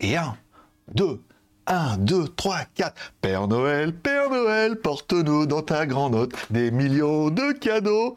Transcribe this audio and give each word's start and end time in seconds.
Et 0.00 0.16
1, 0.16 0.36
2, 0.94 1.20
1, 1.66 1.96
2, 1.98 2.28
3, 2.28 2.58
4. 2.74 2.94
Père 3.20 3.48
Noël, 3.48 3.92
Père 3.94 4.30
Noël, 4.30 4.76
porte-nous 4.80 5.46
dans 5.46 5.62
ta 5.62 5.86
grande 5.86 6.12
note 6.12 6.32
des 6.50 6.70
millions 6.70 7.30
de 7.30 7.52
cadeaux 7.52 8.14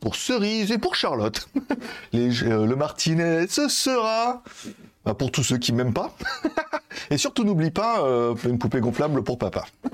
pour 0.00 0.16
Cerise 0.16 0.70
et 0.72 0.78
pour 0.78 0.94
Charlotte. 0.94 1.48
Les, 2.12 2.42
euh, 2.44 2.66
le 2.66 2.76
martinet, 2.76 3.46
ce 3.48 3.68
sera 3.68 4.42
bah, 5.04 5.14
pour 5.14 5.30
tous 5.30 5.42
ceux 5.42 5.58
qui 5.58 5.72
m'aiment 5.72 5.94
pas. 5.94 6.14
et 7.10 7.16
surtout, 7.16 7.44
n'oublie 7.44 7.70
pas 7.70 8.02
euh, 8.02 8.34
une 8.44 8.58
poupée 8.58 8.80
gonflable 8.80 9.22
pour 9.22 9.38
papa. 9.38 9.64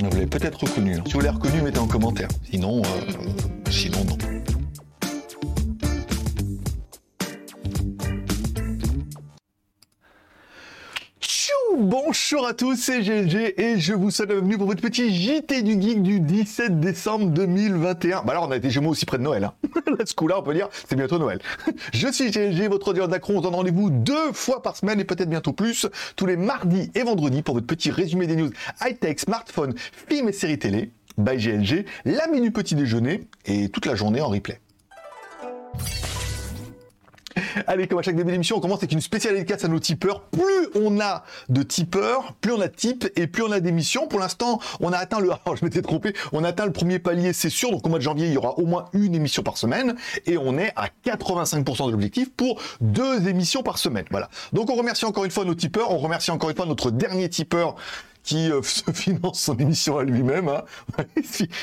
Vous 0.00 0.10
l'avez 0.10 0.26
peut-être 0.26 0.60
reconnu. 0.64 0.96
hein. 0.96 1.02
Si 1.06 1.12
vous 1.14 1.20
l'avez 1.20 1.36
reconnu, 1.36 1.62
mettez 1.62 1.78
en 1.78 1.86
commentaire. 1.86 2.28
Sinon, 2.50 2.82
euh, 2.84 3.70
sinon 3.70 4.04
non. 4.04 4.16
Bonjour 12.28 12.48
à 12.48 12.54
tous, 12.54 12.74
c'est 12.74 13.02
GLG 13.02 13.54
et 13.56 13.78
je 13.78 13.94
vous 13.94 14.10
souhaite 14.10 14.30
la 14.30 14.34
bienvenue 14.34 14.58
pour 14.58 14.66
votre 14.66 14.82
petit 14.82 15.14
JT 15.14 15.62
du 15.62 15.80
Geek 15.80 16.02
du 16.02 16.18
17 16.18 16.80
décembre 16.80 17.26
2021. 17.26 18.22
Bah 18.22 18.32
alors 18.32 18.48
on 18.48 18.50
a 18.50 18.56
été 18.56 18.68
gémeaux 18.68 18.90
aussi 18.90 19.06
près 19.06 19.18
de 19.18 19.22
Noël. 19.22 19.44
Hein. 19.44 19.52
Là, 19.86 20.04
ce 20.04 20.12
coup-là, 20.12 20.40
on 20.40 20.42
peut 20.42 20.52
dire, 20.52 20.68
c'est 20.88 20.96
bientôt 20.96 21.20
Noël. 21.20 21.40
Je 21.92 22.08
suis 22.10 22.32
GLG, 22.32 22.68
votre 22.68 22.88
audience 22.88 23.10
d'accro. 23.10 23.34
On 23.34 23.38
se 23.38 23.42
donne 23.44 23.54
rendez-vous 23.54 23.90
deux 23.90 24.32
fois 24.32 24.60
par 24.60 24.76
semaine 24.76 24.98
et 24.98 25.04
peut-être 25.04 25.30
bientôt 25.30 25.52
plus, 25.52 25.86
tous 26.16 26.26
les 26.26 26.36
mardis 26.36 26.90
et 26.96 27.04
vendredis 27.04 27.42
pour 27.42 27.54
votre 27.54 27.68
petit 27.68 27.92
résumé 27.92 28.26
des 28.26 28.34
news 28.34 28.50
high-tech, 28.84 29.20
smartphone, 29.20 29.74
films 30.08 30.28
et 30.28 30.32
séries 30.32 30.58
télé. 30.58 30.90
By 31.18 31.36
GLG, 31.36 31.86
la 32.06 32.26
menu 32.26 32.50
petit 32.50 32.74
déjeuner 32.74 33.28
et 33.44 33.68
toute 33.68 33.86
la 33.86 33.94
journée 33.94 34.20
en 34.20 34.30
replay. 34.30 34.58
Allez, 37.66 37.86
comme 37.86 37.98
à 37.98 38.02
chaque 38.02 38.16
début 38.16 38.32
d'émission, 38.32 38.56
on 38.56 38.60
commence 38.60 38.78
avec 38.78 38.92
une 38.92 39.00
spéciale 39.00 39.34
dédicace 39.34 39.64
à 39.64 39.68
nos 39.68 39.78
tipeurs. 39.78 40.22
Plus 40.22 40.68
on 40.74 41.00
a 41.00 41.24
de 41.48 41.62
tipeurs, 41.62 42.34
plus 42.40 42.52
on 42.52 42.60
a 42.60 42.68
de 42.68 42.74
types 42.74 43.08
et 43.16 43.26
plus 43.26 43.42
on 43.42 43.52
a 43.52 43.60
d'émissions. 43.60 44.06
Pour 44.06 44.20
l'instant, 44.20 44.60
on 44.80 44.92
a 44.92 44.98
atteint 44.98 45.20
le, 45.20 45.30
oh, 45.46 45.56
je 45.56 45.64
m'étais 45.64 45.82
trompé, 45.82 46.14
on 46.32 46.44
a 46.44 46.48
atteint 46.48 46.66
le 46.66 46.72
premier 46.72 46.98
palier, 46.98 47.32
c'est 47.32 47.50
sûr. 47.50 47.70
Donc 47.70 47.86
au 47.86 47.88
mois 47.88 47.98
de 47.98 48.04
janvier, 48.04 48.26
il 48.26 48.32
y 48.32 48.36
aura 48.36 48.58
au 48.58 48.66
moins 48.66 48.86
une 48.92 49.14
émission 49.14 49.42
par 49.42 49.56
semaine 49.56 49.96
et 50.26 50.36
on 50.36 50.58
est 50.58 50.72
à 50.76 50.88
85% 51.04 51.86
de 51.86 51.92
l'objectif 51.92 52.30
pour 52.30 52.60
deux 52.80 53.28
émissions 53.28 53.62
par 53.62 53.78
semaine. 53.78 54.04
Voilà. 54.10 54.28
Donc 54.52 54.70
on 54.70 54.74
remercie 54.74 55.04
encore 55.04 55.24
une 55.24 55.30
fois 55.30 55.44
nos 55.44 55.54
tipeurs, 55.54 55.90
on 55.90 55.98
remercie 55.98 56.30
encore 56.30 56.50
une 56.50 56.56
fois 56.56 56.66
notre 56.66 56.90
dernier 56.90 57.28
tipeur 57.28 57.76
qui 58.26 58.50
euh, 58.50 58.60
se 58.62 58.90
finance 58.92 59.40
son 59.40 59.56
émission 59.56 59.96
à 59.96 60.04
lui-même. 60.04 60.48
Hein. 60.48 60.64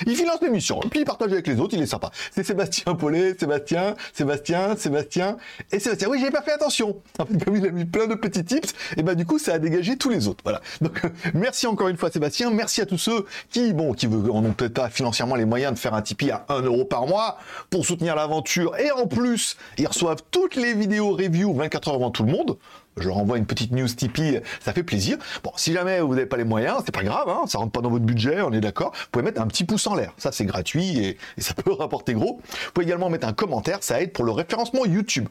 il 0.07 0.15
finance 0.15 0.41
l'émission, 0.41 0.79
puis 0.89 1.01
il 1.01 1.05
partage 1.05 1.31
avec 1.31 1.45
les 1.45 1.59
autres, 1.59 1.75
il 1.75 1.81
est 1.83 1.85
sympa. 1.87 2.09
C'est 2.31 2.43
Sébastien 2.43 2.95
Paulet, 2.95 3.35
Sébastien, 3.37 3.95
Sébastien, 4.13 4.75
Sébastien 4.75 5.37
et 5.71 5.79
Sébastien. 5.79 6.09
Oui, 6.09 6.19
j'ai 6.19 6.31
pas 6.31 6.41
fait 6.41 6.53
attention. 6.53 7.01
En 7.19 7.25
fait, 7.25 7.43
comme 7.43 7.55
il 7.55 7.65
a 7.65 7.71
mis 7.71 7.85
plein 7.85 8.07
de 8.07 8.15
petits 8.15 8.43
tips, 8.43 8.73
et 8.97 9.03
ben 9.03 9.13
du 9.13 9.25
coup, 9.25 9.37
ça 9.37 9.53
a 9.53 9.59
dégagé 9.59 9.97
tous 9.97 10.09
les 10.09 10.27
autres. 10.27 10.41
Voilà. 10.43 10.61
Donc, 10.81 11.01
merci 11.33 11.67
encore 11.67 11.89
une 11.89 11.97
fois, 11.97 12.09
Sébastien. 12.09 12.49
Merci 12.49 12.81
à 12.81 12.85
tous 12.85 12.97
ceux 12.97 13.25
qui, 13.49 13.73
bon, 13.73 13.93
qui 13.93 14.07
veulent, 14.07 14.25
n'ont 14.25 14.53
peut-être 14.53 14.73
pas 14.73 14.89
financièrement 14.89 15.35
les 15.35 15.45
moyens 15.45 15.73
de 15.73 15.79
faire 15.79 15.93
un 15.93 16.01
Tipeee 16.01 16.31
à 16.31 16.45
1 16.49 16.61
euro 16.61 16.85
par 16.85 17.05
mois 17.05 17.37
pour 17.69 17.85
soutenir 17.85 18.15
l'aventure. 18.15 18.77
Et 18.77 18.91
en 18.91 19.05
plus, 19.05 19.57
ils 19.77 19.87
reçoivent 19.87 20.23
toutes 20.31 20.55
les 20.55 20.73
vidéos 20.73 21.11
review 21.11 21.53
24 21.53 21.89
heures 21.89 21.95
avant 21.95 22.11
tout 22.11 22.23
le 22.23 22.31
monde 22.31 22.57
je 22.97 23.07
leur 23.07 23.17
envoie 23.17 23.37
une 23.37 23.45
petite 23.45 23.71
news 23.71 23.87
Tipeee, 23.87 24.41
ça 24.59 24.73
fait 24.73 24.83
plaisir. 24.83 25.17
Bon, 25.43 25.51
si 25.55 25.73
jamais 25.73 25.99
vous 25.99 26.13
n'avez 26.13 26.25
pas 26.25 26.37
les 26.37 26.43
moyens, 26.43 26.81
c'est 26.85 26.93
pas 26.93 27.03
grave, 27.03 27.27
hein, 27.29 27.43
ça 27.47 27.57
rentre 27.57 27.71
pas 27.71 27.81
dans 27.81 27.89
votre 27.89 28.05
budget, 28.05 28.41
on 28.41 28.51
est 28.51 28.61
d'accord. 28.61 28.91
Vous 28.93 29.07
pouvez 29.11 29.25
mettre 29.25 29.41
un 29.41 29.47
petit 29.47 29.63
pouce 29.63 29.87
en 29.87 29.95
l'air, 29.95 30.13
ça 30.17 30.31
c'est 30.31 30.45
gratuit 30.45 30.99
et 30.99 31.17
ça 31.37 31.53
peut 31.53 31.71
rapporter 31.77 32.13
gros. 32.13 32.39
Vous 32.43 32.71
pouvez 32.73 32.85
également 32.85 33.09
mettre 33.09 33.27
un 33.27 33.33
commentaire, 33.33 33.79
ça 33.81 34.01
aide 34.01 34.13
pour 34.13 34.25
le 34.25 34.31
référencement 34.31 34.85
YouTube. 34.85 35.27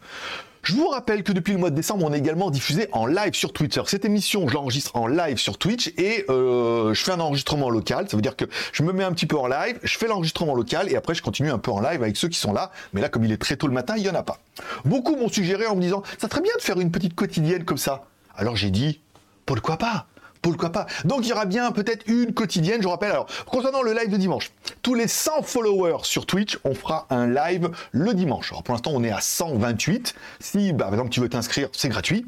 Je 0.62 0.74
vous 0.74 0.86
rappelle 0.86 1.24
que 1.24 1.32
depuis 1.32 1.54
le 1.54 1.58
mois 1.58 1.70
de 1.70 1.74
décembre, 1.74 2.04
on 2.06 2.12
est 2.12 2.18
également 2.18 2.48
diffusé 2.48 2.86
en 2.92 3.06
live 3.06 3.34
sur 3.34 3.52
Twitter. 3.52 3.82
Cette 3.86 4.04
émission, 4.04 4.46
je 4.46 4.54
l'enregistre 4.54 4.94
en 4.94 5.08
live 5.08 5.36
sur 5.36 5.58
Twitch 5.58 5.88
et 5.98 6.24
euh, 6.28 6.94
je 6.94 7.02
fais 7.02 7.10
un 7.10 7.18
enregistrement 7.18 7.68
local. 7.68 8.08
Ça 8.08 8.16
veut 8.16 8.22
dire 8.22 8.36
que 8.36 8.44
je 8.72 8.84
me 8.84 8.92
mets 8.92 9.02
un 9.02 9.12
petit 9.12 9.26
peu 9.26 9.36
en 9.36 9.48
live, 9.48 9.80
je 9.82 9.98
fais 9.98 10.06
l'enregistrement 10.06 10.54
local 10.54 10.88
et 10.88 10.94
après 10.94 11.14
je 11.14 11.22
continue 11.22 11.50
un 11.50 11.58
peu 11.58 11.72
en 11.72 11.80
live 11.80 12.00
avec 12.00 12.16
ceux 12.16 12.28
qui 12.28 12.38
sont 12.38 12.52
là. 12.52 12.70
Mais 12.92 13.00
là, 13.00 13.08
comme 13.08 13.24
il 13.24 13.32
est 13.32 13.38
très 13.38 13.56
tôt 13.56 13.66
le 13.66 13.72
matin, 13.72 13.94
il 13.96 14.04
y 14.04 14.08
en 14.08 14.14
a 14.14 14.22
pas. 14.22 14.38
Beaucoup 14.84 15.16
m'ont 15.16 15.28
suggéré 15.28 15.66
en 15.66 15.74
me 15.74 15.80
disant, 15.80 16.04
ça 16.18 16.28
serait 16.28 16.42
bien 16.42 16.52
de 16.56 16.62
faire 16.62 16.78
une 16.78 16.92
petite 16.92 17.16
quotidienne 17.16 17.64
comme 17.64 17.76
ça. 17.76 18.04
Alors 18.36 18.54
j'ai 18.54 18.70
dit, 18.70 19.00
pourquoi 19.46 19.78
pas? 19.78 20.06
Pourquoi 20.42 20.70
pas 20.70 20.86
Donc 21.04 21.20
il 21.22 21.28
y 21.28 21.32
aura 21.32 21.46
bien 21.46 21.70
peut-être 21.70 22.06
une 22.08 22.34
quotidienne, 22.34 22.82
je 22.82 22.88
rappelle. 22.88 23.12
Alors, 23.12 23.26
concernant 23.46 23.82
le 23.82 23.92
live 23.92 24.10
de 24.10 24.16
dimanche, 24.16 24.50
tous 24.82 24.94
les 24.94 25.06
100 25.06 25.42
followers 25.42 25.98
sur 26.02 26.26
Twitch, 26.26 26.58
on 26.64 26.74
fera 26.74 27.06
un 27.10 27.28
live 27.28 27.70
le 27.92 28.12
dimanche. 28.12 28.50
Alors 28.50 28.64
pour 28.64 28.74
l'instant, 28.74 28.90
on 28.92 29.04
est 29.04 29.10
à 29.10 29.20
128. 29.20 30.14
Si, 30.40 30.72
bah, 30.72 30.86
par 30.86 30.94
exemple, 30.94 31.10
tu 31.10 31.20
veux 31.20 31.28
t'inscrire, 31.28 31.68
c'est 31.72 31.88
gratuit. 31.88 32.26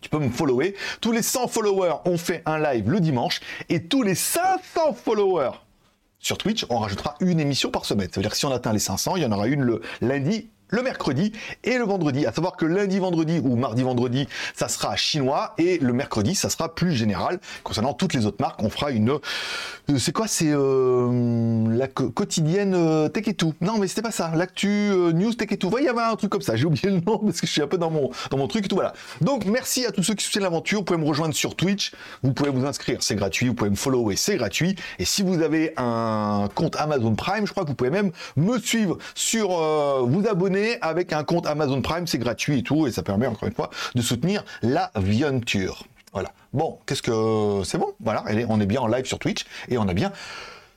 Tu 0.00 0.08
peux 0.08 0.18
me 0.18 0.30
follower. 0.30 0.76
Tous 1.00 1.12
les 1.12 1.22
100 1.22 1.48
followers, 1.48 1.94
on 2.04 2.16
fait 2.18 2.42
un 2.46 2.58
live 2.58 2.88
le 2.88 3.00
dimanche. 3.00 3.40
Et 3.68 3.82
tous 3.82 4.02
les 4.02 4.14
500 4.14 4.92
followers 4.92 5.52
sur 6.20 6.38
Twitch, 6.38 6.64
on 6.70 6.78
rajoutera 6.78 7.16
une 7.20 7.40
émission 7.40 7.70
par 7.70 7.84
semaine. 7.84 8.08
Ça 8.08 8.16
veut 8.16 8.22
dire 8.22 8.30
que 8.30 8.36
si 8.36 8.46
on 8.46 8.52
atteint 8.52 8.72
les 8.72 8.78
500, 8.78 9.16
il 9.16 9.22
y 9.24 9.26
en 9.26 9.32
aura 9.32 9.46
une 9.48 9.62
le 9.62 9.82
lundi 10.00 10.50
le 10.74 10.82
mercredi 10.82 11.32
et 11.62 11.78
le 11.78 11.84
vendredi. 11.84 12.26
À 12.26 12.32
savoir 12.32 12.56
que 12.56 12.66
lundi, 12.66 12.98
vendredi 12.98 13.40
ou 13.42 13.56
mardi, 13.56 13.82
vendredi, 13.82 14.28
ça 14.54 14.68
sera 14.68 14.96
chinois 14.96 15.54
et 15.58 15.78
le 15.78 15.92
mercredi, 15.92 16.34
ça 16.34 16.50
sera 16.50 16.74
plus 16.74 16.92
général. 16.92 17.38
Concernant 17.62 17.94
toutes 17.94 18.12
les 18.12 18.26
autres 18.26 18.38
marques, 18.40 18.62
on 18.62 18.70
fera 18.70 18.90
une. 18.90 19.10
euh, 19.10 19.98
c'est 19.98 20.12
quoi 20.12 20.26
C'est 20.26 20.50
euh, 20.50 21.64
la 21.68 21.86
quotidienne 21.86 22.74
euh, 22.74 23.08
Tech 23.08 23.28
et 23.28 23.34
tout. 23.34 23.54
Non, 23.60 23.78
mais 23.78 23.86
c'était 23.86 24.02
pas 24.02 24.10
ça. 24.10 24.32
L'actu 24.34 24.68
euh, 24.68 25.12
news 25.12 25.32
Tech 25.34 25.48
et 25.52 25.56
tout. 25.56 25.70
Il 25.78 25.84
y 25.84 25.88
avait 25.88 26.00
un 26.00 26.16
truc 26.16 26.30
comme 26.30 26.42
ça. 26.42 26.56
J'ai 26.56 26.66
oublié 26.66 26.90
le 26.90 27.00
nom 27.00 27.18
parce 27.18 27.40
que 27.40 27.46
je 27.46 27.52
suis 27.52 27.62
un 27.62 27.68
peu 27.68 27.78
dans 27.78 27.90
mon 27.90 28.10
dans 28.30 28.38
mon 28.38 28.48
truc 28.48 28.64
et 28.64 28.68
tout. 28.68 28.74
Voilà. 28.76 28.92
Donc 29.20 29.44
merci 29.44 29.86
à 29.86 29.92
tous 29.92 30.02
ceux 30.02 30.14
qui 30.14 30.24
soutiennent 30.24 30.42
l'aventure. 30.42 30.80
Vous 30.80 30.84
pouvez 30.84 30.98
me 30.98 31.06
rejoindre 31.06 31.34
sur 31.34 31.54
Twitch. 31.54 31.92
Vous 32.22 32.32
pouvez 32.32 32.50
vous 32.50 32.66
inscrire, 32.66 32.98
c'est 33.02 33.14
gratuit. 33.14 33.46
Vous 33.46 33.54
pouvez 33.54 33.70
me 33.70 33.76
follower, 33.76 34.16
c'est 34.16 34.36
gratuit. 34.36 34.74
Et 34.98 35.04
si 35.04 35.22
vous 35.22 35.40
avez 35.40 35.72
un 35.76 36.48
compte 36.54 36.74
Amazon 36.76 37.14
Prime, 37.14 37.46
je 37.46 37.52
crois 37.52 37.64
que 37.64 37.68
vous 37.68 37.74
pouvez 37.76 37.90
même 37.90 38.10
me 38.36 38.58
suivre 38.58 38.98
sur 39.14 39.50
vous 39.50 40.26
abonner 40.28 40.63
avec 40.80 41.12
un 41.12 41.24
compte 41.24 41.46
Amazon 41.46 41.80
Prime, 41.82 42.06
c'est 42.06 42.18
gratuit 42.18 42.58
et 42.58 42.62
tout, 42.62 42.86
et 42.86 42.92
ça 42.92 43.02
permet 43.02 43.26
encore 43.26 43.48
une 43.48 43.54
fois 43.54 43.70
de 43.94 44.02
soutenir 44.02 44.44
l'aventure. 44.62 45.84
Voilà. 46.12 46.30
Bon, 46.52 46.78
qu'est-ce 46.86 47.02
que 47.02 47.62
c'est 47.64 47.78
bon? 47.78 47.92
Voilà, 48.00 48.24
on 48.48 48.60
est 48.60 48.66
bien 48.66 48.80
en 48.80 48.86
live 48.86 49.04
sur 49.04 49.18
Twitch 49.18 49.44
et 49.68 49.78
on 49.78 49.88
a 49.88 49.94
bien 49.94 50.12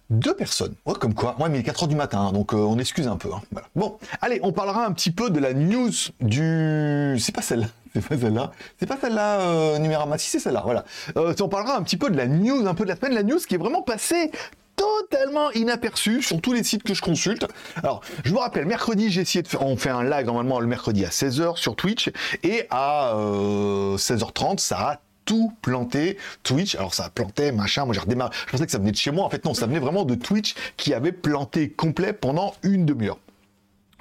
deux 0.09 0.33
personnes. 0.33 0.73
Ouais, 0.85 0.95
comme 0.99 1.13
quoi. 1.13 1.35
Ouais, 1.39 1.49
mais 1.49 1.57
il 1.57 1.61
est 1.61 1.63
4 1.63 1.83
heures 1.83 1.89
du 1.89 1.95
matin, 1.95 2.19
hein, 2.19 2.31
donc 2.31 2.53
euh, 2.53 2.57
on 2.57 2.79
excuse 2.79 3.07
un 3.07 3.17
peu. 3.17 3.29
hein. 3.33 3.41
Bon, 3.75 3.97
allez, 4.21 4.39
on 4.41 4.51
parlera 4.53 4.85
un 4.85 4.91
petit 4.93 5.11
peu 5.11 5.29
de 5.29 5.39
la 5.39 5.53
news 5.53 5.91
du. 6.21 7.17
C'est 7.19 7.35
pas 7.35 7.41
celle-là. 7.41 7.67
C'est 7.93 8.07
pas 8.07 8.17
celle-là. 8.17 8.51
C'est 8.79 8.85
pas 8.85 8.97
celle-là, 9.01 9.39
euh. 9.41 10.17
Si, 10.17 10.29
c'est 10.29 10.39
celle-là. 10.39 10.61
Voilà. 10.63 10.85
Euh, 11.17 11.33
on 11.41 11.49
parlera 11.49 11.77
un 11.77 11.81
petit 11.83 11.97
peu 11.97 12.09
de 12.09 12.17
la 12.17 12.27
news, 12.27 12.67
un 12.67 12.73
peu 12.73 12.83
de 12.83 12.89
la 12.89 12.95
semaine, 12.95 13.13
la 13.13 13.23
news 13.23 13.39
qui 13.39 13.55
est 13.55 13.57
vraiment 13.57 13.81
passée 13.81 14.31
totalement 14.77 15.51
inaperçue 15.51 16.21
sur 16.21 16.39
tous 16.39 16.53
les 16.53 16.63
sites 16.63 16.83
que 16.83 16.93
je 16.93 17.01
consulte. 17.01 17.45
Alors, 17.83 18.01
je 18.23 18.31
vous 18.31 18.38
rappelle, 18.38 18.65
mercredi, 18.65 19.11
j'ai 19.11 19.21
essayé 19.21 19.41
de 19.41 19.47
faire, 19.47 19.63
on 19.63 19.75
fait 19.75 19.89
un 19.89 20.03
live 20.03 20.25
normalement 20.25 20.61
le 20.61 20.67
mercredi 20.67 21.03
à 21.03 21.09
16h 21.09 21.57
sur 21.57 21.75
Twitch 21.75 22.11
et 22.43 22.65
à 22.69 23.16
euh, 23.16 23.97
16h30, 23.97 24.59
ça 24.59 24.77
a 24.77 24.99
tout 25.25 25.53
planté 25.61 26.17
Twitch. 26.43 26.75
Alors 26.75 26.93
ça 26.93 27.05
a 27.05 27.09
planté, 27.09 27.51
machin, 27.51 27.85
moi 27.85 27.93
j'ai 27.93 27.99
redémarré. 27.99 28.33
Je 28.45 28.51
pensais 28.51 28.66
que 28.66 28.71
ça 28.71 28.77
venait 28.77 28.91
de 28.91 28.97
chez 28.97 29.11
moi. 29.11 29.25
En 29.25 29.29
fait, 29.29 29.43
non, 29.43 29.53
ça 29.53 29.67
venait 29.67 29.79
vraiment 29.79 30.05
de 30.05 30.16
Twitch 30.16 30.55
qui 30.77 30.93
avait 30.93 31.11
planté 31.11 31.69
complet 31.69 32.13
pendant 32.13 32.55
une 32.63 32.85
demi-heure. 32.85 33.19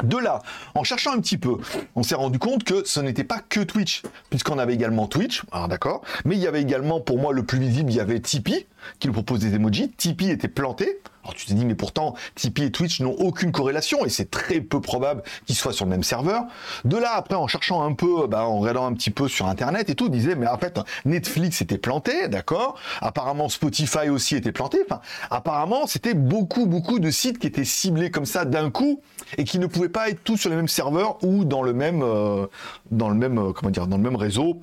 De 0.04 0.18
là, 0.18 0.42
en 0.74 0.84
cherchant 0.84 1.14
un 1.14 1.20
petit 1.20 1.38
peu, 1.38 1.56
on 1.94 2.02
s'est 2.02 2.14
rendu 2.14 2.38
compte 2.38 2.64
que 2.64 2.84
ce 2.84 3.00
n'était 3.00 3.24
pas 3.24 3.40
que 3.40 3.60
Twitch, 3.60 4.02
puisqu'on 4.28 4.58
avait 4.58 4.74
également 4.74 5.06
Twitch, 5.06 5.42
alors 5.52 5.68
d'accord, 5.68 6.02
mais 6.26 6.36
il 6.36 6.42
y 6.42 6.46
avait 6.46 6.60
également, 6.60 7.00
pour 7.00 7.18
moi, 7.18 7.32
le 7.32 7.44
plus 7.44 7.58
visible, 7.58 7.90
il 7.90 7.96
y 7.96 8.00
avait 8.00 8.20
Tipeee, 8.20 8.66
qui 8.98 9.08
nous 9.08 9.12
propose 9.12 9.40
des 9.40 9.54
emojis. 9.54 9.90
Tipeee 9.90 10.30
était 10.30 10.48
planté. 10.48 11.00
Alors 11.26 11.34
tu 11.34 11.46
t'es 11.46 11.54
dit, 11.54 11.64
mais 11.64 11.74
pourtant, 11.74 12.14
Tipeee 12.36 12.66
et 12.66 12.70
Twitch 12.70 13.00
n'ont 13.00 13.16
aucune 13.18 13.50
corrélation, 13.50 14.04
et 14.04 14.08
c'est 14.10 14.30
très 14.30 14.60
peu 14.60 14.80
probable 14.80 15.24
qu'ils 15.44 15.56
soient 15.56 15.72
sur 15.72 15.84
le 15.84 15.90
même 15.90 16.04
serveur. 16.04 16.44
De 16.84 16.96
là, 16.96 17.14
après, 17.16 17.34
en 17.34 17.48
cherchant 17.48 17.82
un 17.82 17.94
peu, 17.94 18.28
bah, 18.28 18.44
en 18.44 18.60
regardant 18.60 18.86
un 18.86 18.92
petit 18.92 19.10
peu 19.10 19.26
sur 19.26 19.48
Internet 19.48 19.90
et 19.90 19.96
tout, 19.96 20.08
disait, 20.08 20.36
mais 20.36 20.46
en 20.46 20.56
fait, 20.56 20.78
Netflix 21.04 21.60
était 21.62 21.78
planté, 21.78 22.28
d'accord 22.28 22.78
Apparemment, 23.00 23.48
Spotify 23.48 24.08
aussi 24.08 24.36
était 24.36 24.52
planté. 24.52 24.78
Enfin, 24.88 25.00
apparemment, 25.30 25.88
c'était 25.88 26.14
beaucoup, 26.14 26.66
beaucoup 26.66 27.00
de 27.00 27.10
sites 27.10 27.40
qui 27.40 27.48
étaient 27.48 27.64
ciblés 27.64 28.12
comme 28.12 28.26
ça 28.26 28.44
d'un 28.44 28.70
coup, 28.70 29.00
et 29.36 29.42
qui 29.42 29.58
ne 29.58 29.66
pouvaient 29.66 29.88
pas 29.88 30.08
être 30.10 30.22
tous 30.22 30.36
sur 30.36 30.50
les 30.50 30.54
mêmes 30.56 30.68
serveurs 30.68 31.18
ou 31.24 31.44
dans 31.44 31.62
le 31.62 31.72
même, 31.72 32.04
euh, 32.04 32.46
dans 32.92 33.08
le 33.08 33.16
même, 33.16 33.38
euh, 33.38 33.52
comment 33.52 33.70
dire, 33.70 33.88
dans 33.88 33.96
le 33.96 34.02
même 34.04 34.14
réseau 34.14 34.60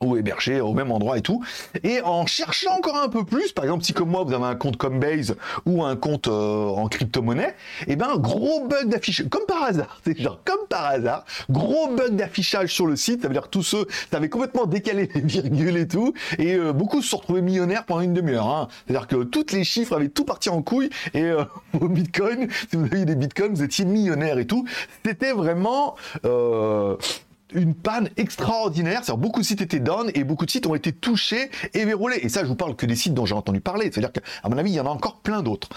ou 0.00 0.16
hébergé 0.16 0.60
au 0.60 0.72
même 0.72 0.90
endroit 0.90 1.18
et 1.18 1.22
tout. 1.22 1.42
Et 1.82 2.00
en 2.02 2.26
cherchant 2.26 2.76
encore 2.76 2.96
un 2.96 3.08
peu 3.08 3.24
plus, 3.24 3.52
par 3.52 3.64
exemple, 3.64 3.84
si 3.84 3.92
comme 3.92 4.10
moi 4.10 4.24
vous 4.24 4.32
avez 4.32 4.44
un 4.44 4.54
compte 4.54 4.76
Coinbase 4.76 5.36
ou 5.66 5.84
un 5.84 5.96
compte 5.96 6.28
euh, 6.28 6.68
en 6.68 6.88
crypto-monnaie, 6.88 7.54
et 7.86 7.92
eh 7.92 7.96
ben 7.96 8.16
gros 8.16 8.66
bug 8.66 8.88
d'affichage, 8.88 9.28
comme 9.28 9.46
par 9.46 9.64
hasard, 9.64 10.00
c'est 10.04 10.18
genre 10.18 10.40
comme 10.44 10.66
par 10.68 10.86
hasard, 10.86 11.24
gros 11.50 11.88
bug 11.88 12.16
d'affichage 12.16 12.72
sur 12.72 12.86
le 12.86 12.96
site, 12.96 13.22
ça 13.22 13.28
veut 13.28 13.34
dire 13.34 13.44
que 13.44 13.48
tous 13.48 13.62
ceux, 13.62 13.86
ça 14.10 14.18
avait 14.18 14.28
complètement 14.28 14.66
décalé 14.66 15.08
les 15.14 15.20
virgules 15.20 15.76
et 15.76 15.88
tout, 15.88 16.14
et 16.38 16.54
euh, 16.54 16.72
beaucoup 16.72 17.02
se 17.02 17.08
sont 17.08 17.18
retrouvés 17.18 17.42
millionnaires 17.42 17.84
pendant 17.84 18.00
une 18.00 18.14
demi-heure. 18.14 18.48
Hein. 18.48 18.68
C'est-à-dire 18.86 19.08
que 19.08 19.24
tous 19.24 19.52
les 19.52 19.64
chiffres 19.64 19.96
avaient 19.96 20.08
tout 20.08 20.24
parti 20.24 20.48
en 20.48 20.62
couille, 20.62 20.90
et 21.14 21.22
euh, 21.22 21.44
au 21.80 21.88
Bitcoin, 21.88 22.48
si 22.70 22.76
vous 22.76 22.84
aviez 22.84 23.04
des 23.04 23.16
Bitcoins, 23.16 23.54
vous 23.54 23.62
étiez 23.62 23.84
millionnaire 23.84 24.38
et 24.38 24.46
tout. 24.46 24.64
C'était 25.04 25.32
vraiment... 25.32 25.96
Une 27.54 27.74
panne 27.74 28.10
extraordinaire. 28.16 29.00
C'est-à-dire 29.04 29.18
beaucoup 29.18 29.40
de 29.40 29.46
sites 29.46 29.60
étaient 29.60 29.80
down 29.80 30.10
et 30.14 30.24
beaucoup 30.24 30.46
de 30.46 30.50
sites 30.50 30.66
ont 30.66 30.74
été 30.74 30.92
touchés 30.92 31.50
et 31.74 31.84
verrouillés. 31.84 32.24
Et 32.24 32.28
ça, 32.28 32.42
je 32.42 32.46
vous 32.46 32.56
parle 32.56 32.76
que 32.76 32.86
des 32.86 32.96
sites 32.96 33.14
dont 33.14 33.26
j'ai 33.26 33.34
entendu 33.34 33.60
parler. 33.60 33.90
C'est-à-dire 33.90 34.12
qu'à 34.12 34.48
mon 34.48 34.58
avis, 34.58 34.70
il 34.70 34.74
y 34.74 34.80
en 34.80 34.86
a 34.86 34.90
encore 34.90 35.20
plein 35.20 35.42
d'autres. 35.42 35.68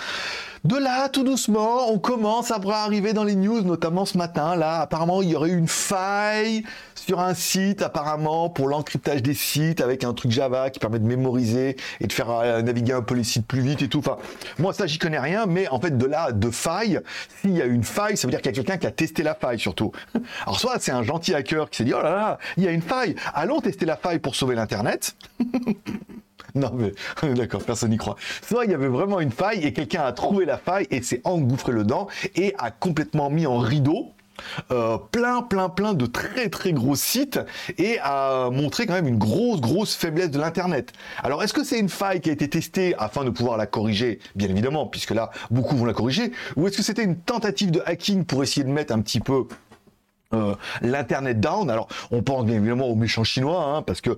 De 0.64 0.78
là, 0.78 1.10
tout 1.10 1.24
doucement, 1.24 1.92
on 1.92 1.98
commence 1.98 2.52
à 2.52 2.60
arriver 2.72 3.14
dans 3.14 3.24
les 3.24 3.34
news, 3.34 3.64
notamment 3.64 4.06
ce 4.06 4.16
matin. 4.16 4.56
Là, 4.56 4.82
apparemment, 4.82 5.24
il 5.24 5.30
y 5.30 5.36
aurait 5.36 5.50
eu 5.50 5.58
une 5.58 5.68
faille 5.68 6.64
sur 6.94 7.20
un 7.20 7.34
site, 7.34 7.82
apparemment, 7.82 8.48
pour 8.52 8.68
l'encryptage 8.68 9.24
des 9.24 9.34
sites 9.34 9.82
avec 9.82 10.04
un 10.04 10.14
truc 10.14 10.32
Java 10.32 10.70
qui 10.70 10.78
permet 10.80 11.00
de 11.00 11.08
mémoriser 11.08 11.78
et 12.00 12.06
de 12.06 12.14
faire 12.14 12.30
euh, 12.30 12.62
naviguer 12.62 12.94
un 12.94 13.02
peu 13.02 13.16
les 13.16 13.24
sites 13.24 13.48
plus 13.48 13.62
vite 13.62 13.82
et 13.82 13.88
tout. 13.88 14.00
Enfin, 14.00 14.18
moi, 14.60 14.72
ça, 14.72 14.86
j'y 14.86 15.00
connais 15.00 15.18
rien, 15.18 15.48
mais 15.48 15.68
en 15.70 15.80
fait, 15.80 15.98
de 15.98 16.06
là, 16.06 16.32
de 16.32 16.52
faille, 16.52 17.00
s'il 17.42 17.58
y 17.58 17.62
a 17.64 17.66
une 17.66 17.84
faille, 17.84 18.16
ça 18.16 18.28
veut 18.28 18.32
dire 18.32 18.42
qu'il 18.42 18.52
y 18.52 18.54
a 18.54 18.56
quelqu'un 18.56 18.78
qui 18.78 18.86
a 18.86 18.92
testé 18.92 19.24
la 19.24 19.34
faille, 19.34 19.58
surtout. 19.58 19.92
Alors, 20.44 20.60
soit 20.60 20.78
c'est 20.80 20.92
un 20.92 21.02
gentil 21.02 21.34
hacker 21.34 21.72
qui 21.72 21.78
s'est 21.78 21.86
dit, 21.86 21.94
oh 21.96 22.04
là 22.04 22.12
là, 22.12 22.38
il 22.58 22.64
y 22.64 22.68
a 22.68 22.72
une 22.72 22.84
faille, 22.84 23.16
allons 23.34 23.62
tester 23.62 23.88
la 23.88 23.96
faille 23.98 24.20
pour 24.20 24.36
sauver 24.36 24.54
l'Internet. 24.54 25.16
Non, 26.56 26.72
mais 26.74 26.94
d'accord, 27.34 27.64
personne 27.64 27.92
n'y 27.92 27.98
croit. 27.98 28.16
Soit 28.48 28.66
il 28.66 28.72
y 28.72 28.74
avait 28.74 28.88
vraiment 28.88 29.20
une 29.20 29.32
faille 29.32 29.66
et 29.66 29.74
quelqu'un 29.74 30.04
a 30.04 30.12
trouvé 30.12 30.46
la 30.46 30.58
faille 30.58 30.88
et 30.92 31.02
s'est 31.02 31.22
engouffré 31.24 31.72
le 31.72 31.84
dent 31.84 32.08
et 32.36 32.54
a 32.58 32.72
complètement 32.72 33.30
mis 33.30 33.46
en 33.46 33.58
rideau 33.58 34.14
euh, 34.72 34.98
plein, 35.12 35.42
plein, 35.42 35.70
plein 35.70 35.94
de 35.94 36.06
très, 36.06 36.50
très 36.50 36.74
gros 36.74 36.96
sites 36.96 37.40
et 37.78 38.00
a 38.02 38.50
montré 38.50 38.86
quand 38.86 38.94
même 38.94 39.08
une 39.08 39.18
grosse, 39.18 39.62
grosse 39.62 39.96
faiblesse 39.96 40.32
de 40.32 40.40
l'Internet. 40.40 40.94
Alors, 41.24 41.44
est-ce 41.44 41.54
que 41.54 41.64
c'est 41.64 41.80
une 41.80 41.90
faille 41.90 42.22
qui 42.22 42.30
a 42.30 42.34
été 42.34 42.50
testée 42.50 42.96
afin 42.98 43.24
de 43.24 43.30
pouvoir 43.30 43.58
la 43.58 43.66
corriger? 43.66 44.20
Bien 44.36 44.50
évidemment, 44.50 44.88
puisque 44.88 45.12
là, 45.12 45.32
beaucoup 45.50 45.76
vont 45.76 45.86
la 45.86 45.94
corriger. 45.94 46.32
Ou 46.56 46.68
est-ce 46.68 46.78
que 46.78 46.84
c'était 46.84 47.04
une 47.04 47.18
tentative 47.18 47.72
de 47.72 47.82
hacking 47.86 48.26
pour 48.26 48.44
essayer 48.44 48.64
de 48.64 48.72
mettre 48.72 48.94
un 48.94 49.02
petit 49.02 49.20
peu 49.20 49.48
euh, 50.34 50.56
l'internet 50.82 51.40
down. 51.40 51.70
Alors, 51.70 51.88
on 52.12 52.22
pense 52.22 52.46
bien 52.46 52.56
évidemment 52.56 52.88
aux 52.88 52.96
méchants 52.96 53.24
chinois, 53.24 53.64
hein, 53.64 53.82
parce 53.82 54.02
que 54.02 54.18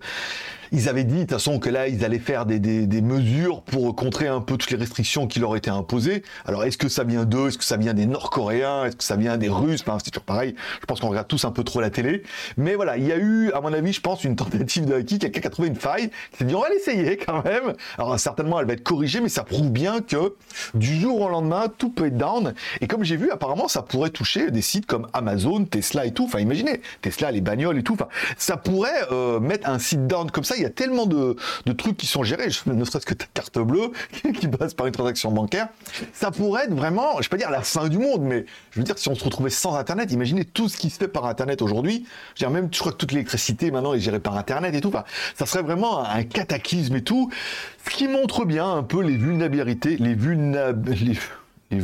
ils 0.74 0.90
avaient 0.90 1.04
dit 1.04 1.14
de 1.14 1.20
toute 1.22 1.32
façon 1.32 1.60
que 1.60 1.70
là, 1.70 1.88
ils 1.88 2.04
allaient 2.04 2.18
faire 2.18 2.48
des, 2.48 2.60
mesures 3.02 3.62
pour 3.62 3.96
contrer 3.96 4.28
un 4.28 4.42
peu 4.42 4.58
toutes 4.58 4.72
les 4.72 4.78
restrictions 4.78 5.28
qui 5.28 5.40
leur 5.40 5.56
étaient 5.56 5.70
imposées. 5.70 6.24
Alors, 6.46 6.64
est-ce 6.64 6.80
que 6.80 6.90
ça 6.90 7.04
vient 7.04 7.26
d'eux? 7.26 7.50
Est-ce 7.50 7.60
que 7.60 7.64
ça 7.64 7.78
vient 7.78 7.94
des 7.94 8.08
Nord-Coréens? 8.08 8.86
Est-ce 8.86 8.96
que 8.96 9.04
ça 9.04 9.16
vient 9.16 9.38
des 9.38 9.50
Russes? 9.50 9.82
Enfin, 9.82 10.00
C'est 10.04 10.10
toujours 10.10 10.26
pareil. 10.26 10.56
Je 10.82 10.86
pense 10.88 11.00
qu'on 11.00 11.10
regarde 11.10 11.28
tous 11.28 11.46
un 11.46 11.52
peu 11.52 11.64
trop 11.64 11.80
la 11.80 11.92
télé. 11.92 12.24
Mais 12.58 12.74
voilà, 12.74 12.98
il 12.98 13.06
y 13.06 13.12
a 13.12 13.18
eu, 13.18 13.52
à 13.52 13.62
mon 13.62 13.72
avis, 13.72 13.94
je 13.94 14.02
pense, 14.02 14.24
une 14.24 14.36
tentative 14.36 14.86
de 14.86 14.96
hacking. 14.96 15.20
Quelqu'un 15.20 15.42
qui 15.42 15.48
a 15.48 15.50
trouvé 15.52 15.68
une 15.68 15.76
faille, 15.76 16.10
qui 16.32 16.40
s'est 16.40 16.46
dit, 16.46 16.56
on 16.56 16.62
va 16.62 16.70
l'essayer 16.70 17.18
quand 17.18 17.44
même. 17.44 17.76
Alors, 18.00 18.20
certainement, 18.20 18.60
elle 18.60 18.66
va 18.66 18.74
être 18.74 18.84
corrigée, 18.84 19.22
mais 19.22 19.30
ça 19.30 19.44
prouve 19.44 19.70
bien 19.70 20.02
que 20.02 20.34
du 20.74 21.00
jour 21.00 21.22
au 21.22 21.30
lendemain, 21.30 21.68
tout 21.78 21.90
peut 21.90 22.08
être 22.08 22.18
down. 22.18 22.56
Et 22.82 22.88
comme 22.88 23.04
j'ai 23.04 23.18
vu, 23.18 23.30
apparemment, 23.30 23.68
ça 23.68 23.84
pourrait 23.84 24.10
toucher 24.10 24.50
des 24.50 24.64
sites 24.64 24.88
comme 24.88 25.08
Amazon, 25.14 25.66
Tesla 25.66 26.03
et 26.06 26.12
tout. 26.12 26.26
Enfin, 26.26 26.40
imaginez, 26.40 26.82
Tesla, 27.02 27.32
les 27.32 27.42
bagnoles 27.42 27.78
et 27.78 27.84
tout. 27.84 27.94
Enfin, 27.94 28.08
ça 28.38 28.58
pourrait 28.58 28.90
euh, 29.12 29.40
mettre 29.40 29.70
un 29.70 29.80
site 29.80 30.08
down 30.08 30.30
comme 30.32 30.44
ça. 30.44 30.56
Il 30.56 30.64
y 30.64 30.66
a 30.66 30.70
tellement 30.70 31.06
de, 31.06 31.36
trucs 31.78 31.98
qui 31.98 32.08
sont 32.08 32.24
gérés, 32.24 32.48
ne 32.66 32.86
serait-ce 32.86 33.06
que 33.06 33.14
ta 33.14 33.26
carte 33.34 33.60
bleue 33.60 33.92
qui 34.40 34.48
passe 34.48 34.74
par 34.74 34.88
une 34.88 34.94
transaction 34.94 35.32
bancaire. 35.32 35.68
Ça 36.14 36.32
pourrait 36.32 36.66
être 36.66 36.74
vraiment, 36.74 37.18
je 37.18 37.24
vais 37.24 37.30
pas 37.30 37.38
dire 37.38 37.52
la 37.52 37.62
fin 37.62 37.90
du 37.90 37.98
monde, 37.98 38.22
mais 38.22 38.46
je 38.72 38.80
veux 38.80 38.84
dire, 38.84 38.98
si 38.98 39.10
on 39.10 39.16
se 39.16 39.24
retrouvait 39.24 39.50
sans 39.50 39.76
Internet, 39.76 40.12
imaginez 40.12 40.46
tout 40.46 40.70
ce 40.70 40.78
qui 40.78 40.90
se 40.90 40.98
fait 40.98 41.08
par 41.08 41.26
Internet 41.26 41.62
aujourd'hui. 41.62 42.06
Je 42.36 42.46
même, 42.46 42.70
je 42.72 42.80
crois 42.80 42.92
que 42.92 42.98
toute 42.98 43.12
l'électricité 43.12 43.72
maintenant 43.72 43.94
est 43.94 44.00
gérée 44.00 44.20
par 44.20 44.38
Internet 44.38 44.76
et 44.76 44.82
tout. 44.82 44.90
Enfin, 44.90 45.04
ça 45.36 45.46
serait 45.46 45.64
vraiment 45.64 46.06
un 46.06 46.24
cataclysme 46.24 46.96
et 46.96 47.04
tout. 47.04 47.32
Ce 47.86 47.92
qui 47.92 48.08
montre 48.08 48.46
bien 48.46 48.72
un 48.72 48.84
peu 48.84 49.02
les 49.02 49.18
vulnérabilités, 49.18 49.98
les, 49.98 50.14
vulnérabilités, 50.14 51.20
les 51.72 51.80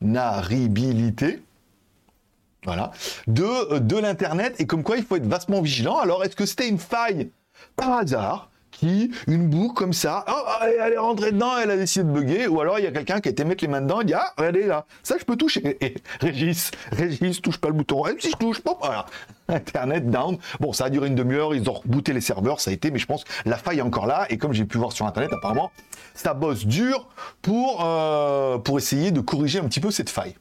vulnérabilités 0.00 1.42
voilà, 2.64 2.92
de, 3.26 3.78
de 3.78 3.96
l'Internet, 3.96 4.56
et 4.58 4.66
comme 4.66 4.82
quoi 4.82 4.96
il 4.96 5.04
faut 5.04 5.16
être 5.16 5.26
vastement 5.26 5.60
vigilant. 5.60 5.98
Alors, 5.98 6.24
est-ce 6.24 6.36
que 6.36 6.46
c'était 6.46 6.68
une 6.68 6.78
faille 6.78 7.30
par 7.76 7.92
hasard 7.92 8.50
qui, 8.74 9.12
une 9.28 9.48
boucle 9.48 9.74
comme 9.74 9.92
ça, 9.92 10.24
oh, 10.28 10.64
elle 10.64 10.92
est 10.94 10.98
rentrée 10.98 11.32
dedans, 11.32 11.56
elle 11.62 11.70
a 11.70 11.76
décidé 11.76 12.04
de 12.04 12.10
bugger, 12.10 12.48
ou 12.48 12.60
alors 12.60 12.78
il 12.78 12.84
y 12.84 12.88
a 12.88 12.90
quelqu'un 12.90 13.20
qui 13.20 13.28
a 13.28 13.30
été 13.30 13.44
mettre 13.44 13.62
les 13.62 13.68
mains 13.68 13.80
dedans 13.80 14.00
et 14.00 14.04
dit 14.04 14.14
Ah, 14.14 14.32
regardez 14.36 14.66
là, 14.66 14.84
ça 15.02 15.16
je 15.18 15.24
peux 15.24 15.36
toucher. 15.36 15.76
Et 15.80 15.94
Régis, 16.20 16.70
Régis, 16.90 17.40
touche 17.40 17.58
pas 17.58 17.68
le 17.68 17.74
bouton. 17.74 18.06
Et 18.06 18.16
si 18.18 18.30
je 18.30 18.36
touche, 18.36 18.60
pas, 18.60 18.76
voilà. 18.80 19.06
Internet 19.48 20.10
down. 20.10 20.38
Bon, 20.58 20.72
ça 20.72 20.86
a 20.86 20.90
duré 20.90 21.06
une 21.06 21.14
demi-heure, 21.14 21.54
ils 21.54 21.68
ont 21.70 21.74
rebooté 21.74 22.12
les 22.12 22.20
serveurs, 22.20 22.60
ça 22.60 22.70
a 22.70 22.74
été, 22.74 22.90
mais 22.90 22.98
je 22.98 23.06
pense 23.06 23.24
la 23.44 23.56
faille 23.56 23.78
est 23.78 23.82
encore 23.82 24.06
là. 24.06 24.26
Et 24.30 24.38
comme 24.38 24.52
j'ai 24.52 24.64
pu 24.64 24.78
voir 24.78 24.92
sur 24.92 25.06
Internet, 25.06 25.32
apparemment, 25.32 25.70
ça 26.14 26.34
bosse 26.34 26.66
dur 26.66 27.08
pour, 27.42 27.84
euh, 27.84 28.58
pour 28.58 28.78
essayer 28.78 29.12
de 29.12 29.20
corriger 29.20 29.60
un 29.60 29.64
petit 29.64 29.80
peu 29.80 29.90
cette 29.90 30.10
faille 30.10 30.34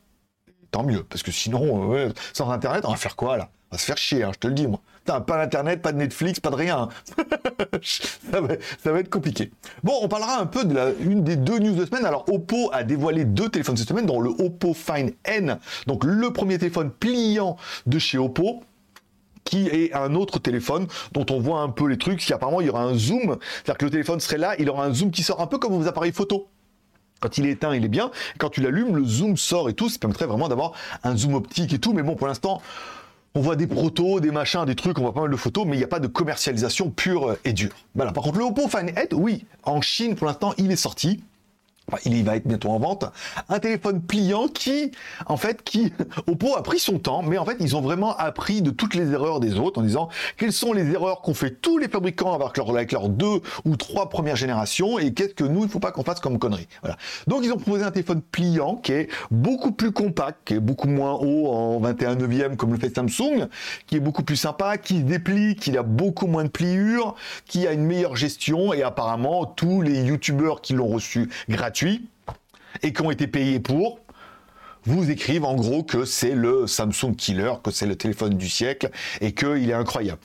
tant 0.73 0.83
mieux, 0.83 1.03
parce 1.03 1.23
que 1.23 1.31
sinon, 1.31 1.93
euh, 1.93 2.09
sans 2.33 2.49
Internet, 2.51 2.83
on 2.85 2.91
va 2.91 2.97
faire 2.97 3.15
quoi 3.15 3.37
là? 3.37 3.49
On 3.71 3.75
va 3.75 3.79
se 3.79 3.85
faire 3.85 3.97
chier, 3.97 4.23
hein, 4.23 4.31
je 4.33 4.39
te 4.39 4.47
le 4.47 4.53
dis 4.53 4.67
moi. 4.67 4.81
T'as 5.05 5.19
pas 5.21 5.37
d'Internet, 5.37 5.81
pas 5.81 5.91
de 5.91 5.97
Netflix, 5.97 6.39
pas 6.39 6.49
de 6.49 6.55
rien. 6.55 6.89
ça, 7.81 8.41
va, 8.41 8.99
être 8.99 9.09
compliqué. 9.09 9.51
Bon, 9.83 9.93
on 10.01 10.07
parlera 10.07 10.39
un 10.39 10.45
peu 10.45 10.63
de 10.63 10.73
la, 10.73 10.91
une 10.99 11.23
des 11.23 11.35
deux 11.35 11.59
news 11.59 11.75
de 11.75 11.85
semaine. 11.85 12.05
Alors, 12.05 12.25
Oppo 12.31 12.69
a 12.71 12.83
dévoilé 12.83 13.25
deux 13.25 13.49
téléphones 13.49 13.77
cette 13.77 13.89
semaine, 13.89 14.05
dont 14.05 14.19
le 14.19 14.29
Oppo 14.29 14.73
Find 14.73 15.13
N, 15.25 15.59
donc 15.87 16.03
le 16.05 16.31
premier 16.31 16.57
téléphone 16.57 16.89
pliant 16.91 17.57
de 17.85 17.99
chez 17.99 18.17
Oppo 18.17 18.63
qui 19.43 19.67
est 19.67 19.93
un 19.93 20.15
autre 20.15 20.39
téléphone 20.39 20.87
dont 21.11 21.25
on 21.29 21.39
voit 21.39 21.59
un 21.59 21.69
peu 21.69 21.87
les 21.87 21.97
trucs, 21.97 22.21
si 22.21 22.31
apparemment 22.31 22.61
il 22.61 22.67
y 22.67 22.69
aura 22.69 22.83
un 22.83 22.95
zoom, 22.95 23.37
c'est-à-dire 23.41 23.77
que 23.77 23.85
le 23.85 23.91
téléphone 23.91 24.21
serait 24.21 24.37
là, 24.37 24.55
il 24.57 24.69
aura 24.69 24.85
un 24.85 24.93
zoom 24.93 25.11
qui 25.11 25.21
sort 25.21 25.41
un 25.41 25.47
peu 25.47 25.57
comme 25.57 25.73
vos 25.73 25.87
appareils 25.87 26.13
photo. 26.13 26.47
Quand 27.19 27.37
il 27.37 27.45
est 27.45 27.51
éteint, 27.51 27.73
il 27.73 27.85
est 27.85 27.89
bien. 27.89 28.11
Quand 28.37 28.49
tu 28.49 28.61
l'allumes, 28.61 28.95
le 28.95 29.05
zoom 29.05 29.37
sort 29.37 29.69
et 29.69 29.73
tout. 29.73 29.89
Ça 29.89 29.97
permettrait 29.99 30.25
vraiment 30.25 30.49
d'avoir 30.49 30.73
un 31.03 31.15
zoom 31.15 31.35
optique 31.35 31.73
et 31.73 31.79
tout. 31.79 31.93
Mais 31.93 32.03
bon, 32.03 32.15
pour 32.15 32.27
l'instant, 32.27 32.61
on 33.35 33.41
voit 33.41 33.55
des 33.55 33.67
protos, 33.67 34.19
des 34.19 34.31
machins, 34.31 34.65
des 34.65 34.75
trucs, 34.75 34.99
on 34.99 35.01
voit 35.01 35.13
pas 35.13 35.21
mal 35.21 35.31
de 35.31 35.35
photos, 35.35 35.65
mais 35.65 35.75
il 35.75 35.79
n'y 35.79 35.83
a 35.83 35.87
pas 35.87 35.99
de 35.99 36.07
commercialisation 36.07 36.91
pure 36.91 37.37
et 37.45 37.53
dure. 37.53 37.71
Voilà. 37.95 38.11
Par 38.11 38.23
contre, 38.23 38.37
le 38.37 38.45
Oppo 38.45 38.67
Find 38.67 38.89
N, 38.95 39.07
oui, 39.13 39.45
en 39.63 39.81
Chine, 39.81 40.15
pour 40.15 40.27
l'instant, 40.27 40.53
il 40.57 40.71
est 40.71 40.75
sorti 40.75 41.23
il 42.05 42.23
va 42.23 42.35
être 42.37 42.47
bientôt 42.47 42.69
en 42.69 42.79
vente, 42.79 43.05
un 43.49 43.59
téléphone 43.59 44.01
pliant 44.01 44.47
qui, 44.47 44.91
en 45.25 45.37
fait, 45.37 45.63
qui, 45.63 45.91
Oppo 46.27 46.55
a 46.55 46.63
pris 46.63 46.79
son 46.79 46.97
temps, 46.97 47.21
mais 47.23 47.37
en 47.37 47.45
fait, 47.45 47.57
ils 47.59 47.75
ont 47.75 47.81
vraiment 47.81 48.15
appris 48.17 48.61
de 48.61 48.71
toutes 48.71 48.95
les 48.95 49.11
erreurs 49.11 49.39
des 49.39 49.59
autres 49.59 49.79
en 49.79 49.83
disant 49.83 50.09
quelles 50.37 50.53
sont 50.53 50.73
les 50.73 50.91
erreurs 50.91 51.21
qu'ont 51.21 51.33
fait 51.33 51.61
tous 51.61 51.77
les 51.77 51.87
fabricants 51.87 52.33
avec 52.33 52.57
leurs 52.57 52.69
avec 52.69 52.91
leurs 52.91 53.09
deux 53.09 53.41
ou 53.65 53.75
trois 53.75 54.09
premières 54.09 54.35
générations 54.35 54.97
et 54.97 55.13
qu'est-ce 55.13 55.33
que 55.33 55.43
nous, 55.43 55.61
il 55.61 55.65
ne 55.65 55.69
faut 55.69 55.79
pas 55.79 55.91
qu'on 55.91 56.03
fasse 56.03 56.19
comme 56.19 56.39
connerie. 56.39 56.67
Voilà. 56.81 56.97
Donc, 57.27 57.41
ils 57.43 57.51
ont 57.51 57.57
proposé 57.57 57.83
un 57.83 57.91
téléphone 57.91 58.21
pliant 58.21 58.77
qui 58.77 58.93
est 58.93 59.09
beaucoup 59.29 59.71
plus 59.71 59.91
compact, 59.91 60.39
qui 60.45 60.55
est 60.55 60.59
beaucoup 60.59 60.87
moins 60.87 61.13
haut 61.13 61.47
en 61.47 61.79
21 61.79 62.15
neuvième 62.15 62.55
comme 62.55 62.71
le 62.71 62.79
fait 62.79 62.95
Samsung, 62.95 63.47
qui 63.87 63.97
est 63.97 63.99
beaucoup 63.99 64.23
plus 64.23 64.37
sympa, 64.37 64.77
qui 64.77 64.99
se 64.99 65.03
déplie, 65.03 65.55
qui 65.55 65.77
a 65.77 65.83
beaucoup 65.83 66.27
moins 66.27 66.45
de 66.45 66.49
pliures, 66.49 67.15
qui 67.45 67.67
a 67.67 67.73
une 67.73 67.85
meilleure 67.85 68.15
gestion 68.15 68.73
et 68.73 68.83
apparemment, 68.83 69.45
tous 69.45 69.81
les 69.81 70.01
youtubeurs 70.03 70.61
qui 70.61 70.73
l'ont 70.73 70.87
reçu 70.87 71.29
gratuitement 71.49 71.72
et 72.81 72.93
qui 72.93 73.01
ont 73.01 73.11
été 73.11 73.27
payés 73.27 73.59
pour 73.59 73.99
vous 74.85 75.09
écrivent 75.09 75.45
en 75.45 75.55
gros 75.55 75.83
que 75.83 76.05
c'est 76.05 76.35
le 76.35 76.67
Samsung 76.67 77.15
Killer, 77.17 77.53
que 77.63 77.71
c'est 77.71 77.85
le 77.85 77.95
téléphone 77.95 78.35
du 78.35 78.49
siècle 78.49 78.89
et 79.21 79.33
qu'il 79.33 79.69
est 79.69 79.73
incroyable. 79.73 80.19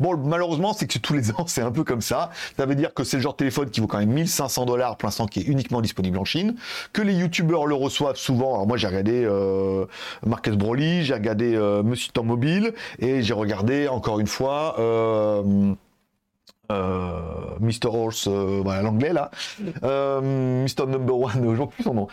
Bon, 0.00 0.16
malheureusement, 0.16 0.72
c'est 0.72 0.86
que 0.86 0.98
tous 0.98 1.12
les 1.12 1.30
ans, 1.32 1.44
c'est 1.46 1.60
un 1.60 1.70
peu 1.70 1.84
comme 1.84 2.00
ça. 2.00 2.30
Ça 2.56 2.66
veut 2.66 2.74
dire 2.74 2.94
que 2.94 3.04
c'est 3.04 3.18
le 3.18 3.22
genre 3.22 3.34
de 3.34 3.38
téléphone 3.38 3.70
qui 3.70 3.80
vaut 3.80 3.86
quand 3.86 3.98
même 3.98 4.10
1500 4.10 4.64
dollars 4.64 4.96
pour 4.96 5.06
l'instant, 5.06 5.26
qui 5.26 5.40
est 5.40 5.44
uniquement 5.44 5.80
disponible 5.80 6.18
en 6.18 6.24
Chine, 6.24 6.56
que 6.92 7.02
les 7.02 7.14
youtubeurs 7.14 7.66
le 7.66 7.74
reçoivent 7.74 8.16
souvent. 8.16 8.54
Alors 8.54 8.66
moi, 8.66 8.76
j'ai 8.76 8.86
regardé 8.86 9.24
euh, 9.24 9.84
Marcus 10.24 10.54
Broly, 10.54 11.04
j'ai 11.04 11.14
regardé 11.14 11.54
euh, 11.54 11.82
Monsieur 11.82 12.10
Temps 12.12 12.24
Mobile, 12.24 12.72
et 12.98 13.22
j'ai 13.22 13.34
regardé 13.34 13.88
encore 13.88 14.20
une 14.20 14.26
fois. 14.26 14.76
Euh, 14.78 15.74
Mr. 17.60 17.86
Horse, 17.86 18.28
euh, 18.28 18.60
voilà 18.62 18.82
l'anglais 18.82 19.12
là, 19.12 19.30
euh, 19.84 20.20
Mr. 20.64 20.86
Number 20.86 21.18
One, 21.18 21.56
je 21.56 21.64
plus 21.64 21.82
son 21.82 21.94
nom. 21.94 22.08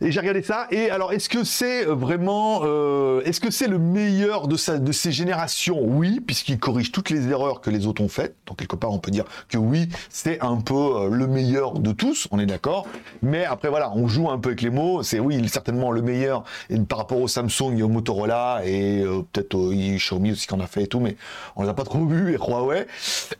Et 0.00 0.12
j'ai 0.12 0.20
regardé 0.20 0.42
ça. 0.42 0.66
Et 0.70 0.90
alors, 0.90 1.12
est-ce 1.12 1.28
que 1.28 1.44
c'est 1.44 1.84
vraiment, 1.84 2.60
euh, 2.64 3.20
est-ce 3.24 3.40
que 3.40 3.50
c'est 3.50 3.66
le 3.66 3.78
meilleur 3.78 4.48
de, 4.48 4.56
sa, 4.56 4.78
de 4.78 4.92
ces 4.92 5.12
générations? 5.12 5.80
Oui, 5.82 6.20
puisqu'il 6.20 6.58
corrige 6.58 6.92
toutes 6.92 7.10
les 7.10 7.28
erreurs 7.28 7.60
que 7.60 7.70
les 7.70 7.86
autres 7.86 8.02
ont 8.02 8.08
faites. 8.08 8.36
Donc 8.46 8.58
quelque 8.58 8.76
part, 8.76 8.92
on 8.92 8.98
peut 8.98 9.10
dire 9.10 9.24
que 9.48 9.58
oui, 9.58 9.88
c'est 10.10 10.40
un 10.40 10.56
peu 10.56 10.74
euh, 10.74 11.08
le 11.08 11.26
meilleur 11.26 11.78
de 11.78 11.92
tous. 11.92 12.28
On 12.30 12.38
est 12.38 12.46
d'accord. 12.46 12.86
Mais 13.22 13.44
après, 13.44 13.68
voilà, 13.68 13.92
on 13.94 14.08
joue 14.08 14.30
un 14.30 14.38
peu 14.38 14.50
avec 14.50 14.62
les 14.62 14.70
mots. 14.70 15.02
C'est 15.02 15.18
oui, 15.18 15.36
il 15.38 15.44
est 15.44 15.48
certainement 15.48 15.90
le 15.90 16.02
meilleur 16.02 16.44
par 16.88 16.98
rapport 16.98 17.20
au 17.20 17.28
Samsung 17.28 17.76
et 17.76 17.82
au 17.82 17.88
Motorola 17.88 18.62
et 18.64 19.02
euh, 19.02 19.22
peut-être 19.32 19.54
au 19.54 19.72
Xiaomi 19.72 20.32
aussi 20.32 20.46
qu'on 20.46 20.60
a 20.60 20.66
fait 20.66 20.84
et 20.84 20.86
tout, 20.86 21.00
mais 21.00 21.16
on 21.56 21.62
les 21.62 21.68
a 21.68 21.74
pas 21.74 21.84
trop 21.84 22.04
vus 22.04 22.34
et 22.34 22.36
Huawei. 22.36 22.86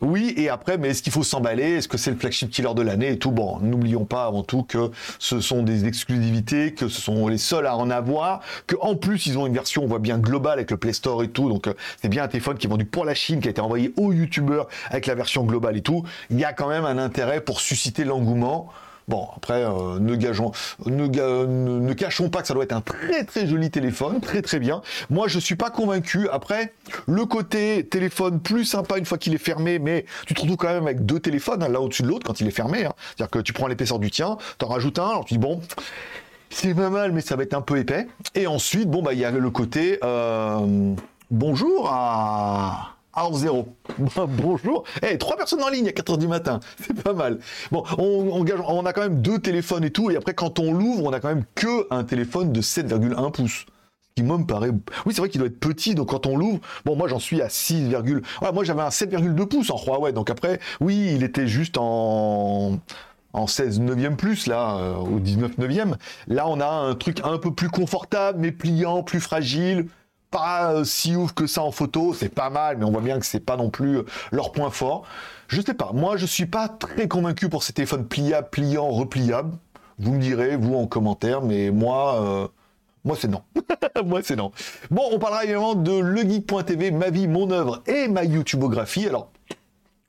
Oui, 0.01 0.33
et 0.37 0.49
après, 0.49 0.77
mais 0.77 0.89
est-ce 0.89 1.01
qu'il 1.01 1.13
faut 1.13 1.23
s'emballer? 1.23 1.77
Est-ce 1.77 1.87
que 1.87 1.97
c'est 1.97 2.11
le 2.11 2.17
flagship 2.17 2.49
killer 2.49 2.73
de 2.75 2.81
l'année 2.81 3.11
et 3.11 3.17
tout? 3.17 3.31
Bon, 3.31 3.59
n'oublions 3.59 4.05
pas 4.05 4.25
avant 4.25 4.43
tout 4.43 4.63
que 4.63 4.91
ce 5.19 5.39
sont 5.39 5.63
des 5.63 5.85
exclusivités 5.85 6.48
que 6.49 6.87
ce 6.87 7.01
sont 7.01 7.27
les 7.27 7.37
seuls 7.37 7.67
à 7.67 7.75
en 7.75 7.89
avoir, 7.89 8.41
que 8.67 8.75
en 8.81 8.95
plus 8.95 9.25
ils 9.27 9.37
ont 9.37 9.45
une 9.45 9.53
version, 9.53 9.83
on 9.83 9.87
voit 9.87 9.99
bien 9.99 10.17
globale 10.17 10.53
avec 10.53 10.71
le 10.71 10.77
Play 10.77 10.93
Store 10.93 11.23
et 11.23 11.29
tout, 11.29 11.49
donc 11.49 11.67
euh, 11.67 11.73
c'est 12.01 12.09
bien 12.09 12.23
un 12.23 12.27
téléphone 12.27 12.57
qui 12.57 12.67
est 12.67 12.69
vendu 12.69 12.85
pour 12.85 13.05
la 13.05 13.13
Chine, 13.13 13.39
qui 13.39 13.47
a 13.47 13.51
été 13.51 13.61
envoyé 13.61 13.93
aux 13.97 14.11
youtubeurs 14.11 14.67
avec 14.89 15.05
la 15.05 15.15
version 15.15 15.43
globale 15.43 15.77
et 15.77 15.81
tout. 15.81 16.03
Il 16.29 16.39
y 16.39 16.45
a 16.45 16.53
quand 16.53 16.67
même 16.67 16.85
un 16.85 16.97
intérêt 16.97 17.41
pour 17.41 17.61
susciter 17.61 18.03
l'engouement. 18.03 18.69
Bon, 19.07 19.27
après, 19.35 19.63
euh, 19.63 19.97
ne, 19.99 20.15
gageons, 20.15 20.51
ne, 20.85 21.93
cachons 21.93 22.29
pas 22.29 22.41
que 22.41 22.47
ça 22.47 22.53
doit 22.53 22.63
être 22.63 22.73
un 22.73 22.81
très 22.81 23.23
très 23.23 23.47
joli 23.47 23.71
téléphone, 23.71 24.21
très 24.21 24.43
très 24.43 24.59
bien. 24.59 24.83
Moi, 25.09 25.27
je 25.27 25.39
suis 25.39 25.55
pas 25.55 25.71
convaincu. 25.71 26.29
Après, 26.31 26.73
le 27.07 27.25
côté 27.25 27.87
téléphone 27.87 28.39
plus 28.39 28.65
sympa 28.65 28.99
une 28.99 29.05
fois 29.05 29.17
qu'il 29.17 29.33
est 29.33 29.39
fermé, 29.39 29.79
mais 29.79 30.05
tu 30.27 30.35
te 30.35 30.41
retrouves 30.41 30.57
quand 30.57 30.67
même 30.67 30.83
avec 30.83 31.07
deux 31.07 31.19
téléphones, 31.19 31.63
hein, 31.63 31.69
l'un 31.69 31.79
au-dessus 31.79 32.03
de 32.03 32.07
l'autre 32.07 32.23
quand 32.23 32.39
il 32.39 32.47
est 32.47 32.51
fermé. 32.51 32.85
Hein. 32.85 32.93
C'est-à-dire 33.07 33.31
que 33.31 33.39
tu 33.39 33.51
prends 33.51 33.65
l'épaisseur 33.65 33.97
du 33.97 34.11
tien, 34.11 34.37
t'en 34.59 34.67
rajoutes 34.67 34.99
un, 34.99 35.07
alors 35.07 35.25
tu 35.25 35.33
dis 35.33 35.39
bon, 35.39 35.59
c'est 36.49 36.73
pas 36.73 36.89
mal, 36.89 37.11
mais 37.11 37.21
ça 37.21 37.35
va 37.35 37.43
être 37.43 37.53
un 37.53 37.61
peu 37.61 37.77
épais. 37.77 38.07
Et 38.35 38.47
ensuite, 38.47 38.89
bon, 38.89 39.01
bah, 39.01 39.13
il 39.13 39.19
y 39.19 39.25
a 39.25 39.31
le 39.31 39.49
côté 39.49 39.99
euh, 40.03 40.93
bonjour 41.31 41.89
à. 41.91 42.95
à 43.13 43.29
0. 43.31 43.67
bonjour. 44.27 44.83
Eh, 45.01 45.17
trois 45.17 45.37
personnes 45.37 45.63
en 45.63 45.69
ligne 45.69 45.87
à 45.87 45.91
4h 45.91 46.17
du 46.17 46.27
matin. 46.27 46.59
C'est 46.85 47.01
pas 47.01 47.13
mal. 47.13 47.39
Bon, 47.71 47.83
on, 47.97 48.45
on, 48.67 48.85
a 48.85 48.93
quand 48.93 49.01
même 49.01 49.21
deux 49.21 49.39
téléphones 49.39 49.83
et 49.83 49.91
tout. 49.91 50.09
Et 50.09 50.15
après, 50.15 50.33
quand 50.33 50.59
on 50.59 50.73
l'ouvre, 50.73 51.03
on 51.03 51.13
a 51.13 51.19
quand 51.19 51.29
même 51.29 51.45
que 51.55 51.87
un 51.91 52.03
téléphone 52.03 52.51
de 52.51 52.61
7,1 52.61 53.31
pouces. 53.31 53.65
Ce 54.01 54.15
qui, 54.15 54.23
moi, 54.23 54.37
me 54.37 54.45
paraît. 54.45 54.71
Oui, 55.05 55.13
c'est 55.13 55.21
vrai 55.21 55.29
qu'il 55.29 55.39
doit 55.39 55.47
être 55.47 55.59
petit. 55.59 55.93
Donc, 55.93 56.09
quand 56.09 56.25
on 56.25 56.35
l'ouvre, 56.35 56.59
bon, 56.83 56.95
moi, 56.95 57.07
j'en 57.07 57.19
suis 57.19 57.41
à 57.41 57.49
6, 57.49 57.95
moi, 58.53 58.63
j'avais 58.63 58.81
un 58.81 58.89
7,2 58.89 59.45
pouces 59.45 59.69
en 59.69 59.77
Huawei. 59.77 60.13
Donc, 60.13 60.29
après, 60.29 60.59
oui, 60.81 61.13
il 61.15 61.23
était 61.23 61.47
juste 61.47 61.77
en 61.77 62.79
en 63.33 63.47
16 63.47 63.79
neuvième 63.79 64.17
plus, 64.17 64.47
là, 64.47 64.77
euh, 64.77 64.95
au 64.95 65.19
19 65.19 65.57
neuvième. 65.57 65.97
Là, 66.27 66.47
on 66.47 66.59
a 66.59 66.67
un 66.67 66.95
truc 66.95 67.21
un 67.23 67.37
peu 67.37 67.53
plus 67.53 67.69
confortable, 67.69 68.39
mais 68.39 68.51
pliant, 68.51 69.03
plus 69.03 69.19
fragile. 69.19 69.87
Pas 70.31 70.73
euh, 70.73 70.83
si 70.83 71.15
ouf 71.15 71.33
que 71.33 71.47
ça 71.47 71.63
en 71.63 71.71
photo, 71.71 72.13
c'est 72.13 72.29
pas 72.29 72.49
mal, 72.49 72.77
mais 72.77 72.85
on 72.85 72.91
voit 72.91 73.01
bien 73.01 73.19
que 73.19 73.25
c'est 73.25 73.39
pas 73.39 73.57
non 73.57 73.69
plus 73.69 73.97
euh, 73.97 74.05
leur 74.31 74.51
point 74.51 74.69
fort. 74.69 75.05
Je 75.47 75.61
sais 75.61 75.73
pas, 75.73 75.91
moi 75.93 76.17
je 76.17 76.27
suis 76.27 76.45
pas 76.45 76.67
très 76.67 77.07
convaincu 77.07 77.49
pour 77.49 77.63
ces 77.63 77.73
téléphones 77.73 78.07
pliables, 78.07 78.49
pliants, 78.51 78.89
repliables. 78.89 79.57
Vous 79.97 80.13
me 80.13 80.19
direz, 80.19 80.55
vous 80.55 80.75
en 80.75 80.85
commentaire, 80.85 81.41
mais 81.41 81.71
moi, 81.71 82.49
moi 83.03 83.17
c'est 83.19 83.27
non. 83.27 83.41
moi 84.05 84.21
c'est 84.23 84.35
non. 84.35 84.51
Bon, 84.91 85.01
on 85.11 85.17
parlera 85.17 85.43
également 85.43 85.73
de 85.73 85.91
legeek.tv, 85.91 86.91
ma 86.91 87.09
vie, 87.09 87.27
mon 87.27 87.49
œuvre 87.49 87.81
et 87.87 88.07
ma 88.07 88.23
YouTubeographie. 88.23 89.07
Alors, 89.07 89.31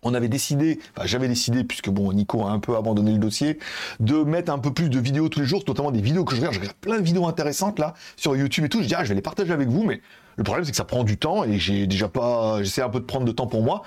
on 0.02 0.14
avait 0.14 0.28
décidé, 0.28 0.78
enfin 0.96 1.06
j'avais 1.06 1.28
décidé, 1.28 1.64
puisque 1.64 1.90
bon, 1.90 2.12
Nico 2.12 2.46
a 2.46 2.50
un 2.50 2.58
peu 2.58 2.76
abandonné 2.76 3.12
le 3.12 3.18
dossier, 3.18 3.58
de 4.00 4.22
mettre 4.22 4.52
un 4.52 4.58
peu 4.58 4.72
plus 4.72 4.88
de 4.88 4.98
vidéos 4.98 5.28
tous 5.28 5.40
les 5.40 5.46
jours, 5.46 5.62
notamment 5.66 5.90
des 5.90 6.00
vidéos 6.00 6.24
que 6.24 6.34
je 6.34 6.40
regarde. 6.40 6.54
Je 6.54 6.60
regarde 6.60 6.76
plein 6.76 6.98
de 6.98 7.04
vidéos 7.04 7.26
intéressantes 7.26 7.78
là, 7.78 7.94
sur 8.16 8.36
YouTube 8.36 8.64
et 8.64 8.68
tout. 8.68 8.82
Je 8.82 8.88
dis, 8.88 8.94
ah, 8.94 9.04
je 9.04 9.10
vais 9.10 9.14
les 9.14 9.22
partager 9.22 9.52
avec 9.52 9.68
vous, 9.68 9.84
mais 9.84 10.00
le 10.36 10.44
problème 10.44 10.64
c'est 10.64 10.70
que 10.70 10.76
ça 10.76 10.84
prend 10.84 11.04
du 11.04 11.18
temps 11.18 11.44
et 11.44 11.58
j'ai 11.58 11.86
déjà 11.86 12.08
pas, 12.08 12.62
j'essaie 12.62 12.82
un 12.82 12.88
peu 12.88 13.00
de 13.00 13.04
prendre 13.04 13.26
de 13.26 13.32
temps 13.32 13.46
pour 13.46 13.62
moi. 13.62 13.82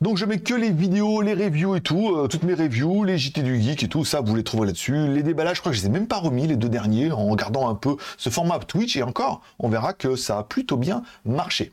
Donc 0.00 0.16
je 0.16 0.24
mets 0.24 0.40
que 0.40 0.54
les 0.54 0.70
vidéos, 0.70 1.20
les 1.22 1.34
reviews 1.34 1.76
et 1.76 1.80
tout, 1.80 2.16
euh, 2.16 2.26
toutes 2.26 2.42
mes 2.42 2.54
reviews, 2.54 3.04
les 3.04 3.18
JT 3.18 3.42
du 3.42 3.60
geek 3.60 3.84
et 3.84 3.88
tout, 3.88 4.04
ça 4.04 4.20
vous 4.20 4.34
les 4.34 4.42
trouvez 4.42 4.66
là-dessus. 4.66 5.06
Les 5.06 5.22
déballages, 5.22 5.56
je 5.56 5.60
crois 5.60 5.70
que 5.70 5.78
je 5.78 5.82
les 5.82 5.88
ai 5.88 5.90
même 5.90 6.08
pas 6.08 6.18
remis 6.18 6.46
les 6.48 6.56
deux 6.56 6.68
derniers 6.68 7.12
en 7.12 7.26
regardant 7.26 7.68
un 7.68 7.76
peu 7.76 7.96
ce 8.16 8.28
format 8.28 8.58
Twitch 8.58 8.96
et 8.96 9.04
encore, 9.04 9.42
on 9.60 9.68
verra 9.68 9.92
que 9.92 10.16
ça 10.16 10.38
a 10.38 10.42
plutôt 10.42 10.76
bien 10.76 11.02
marché. 11.24 11.72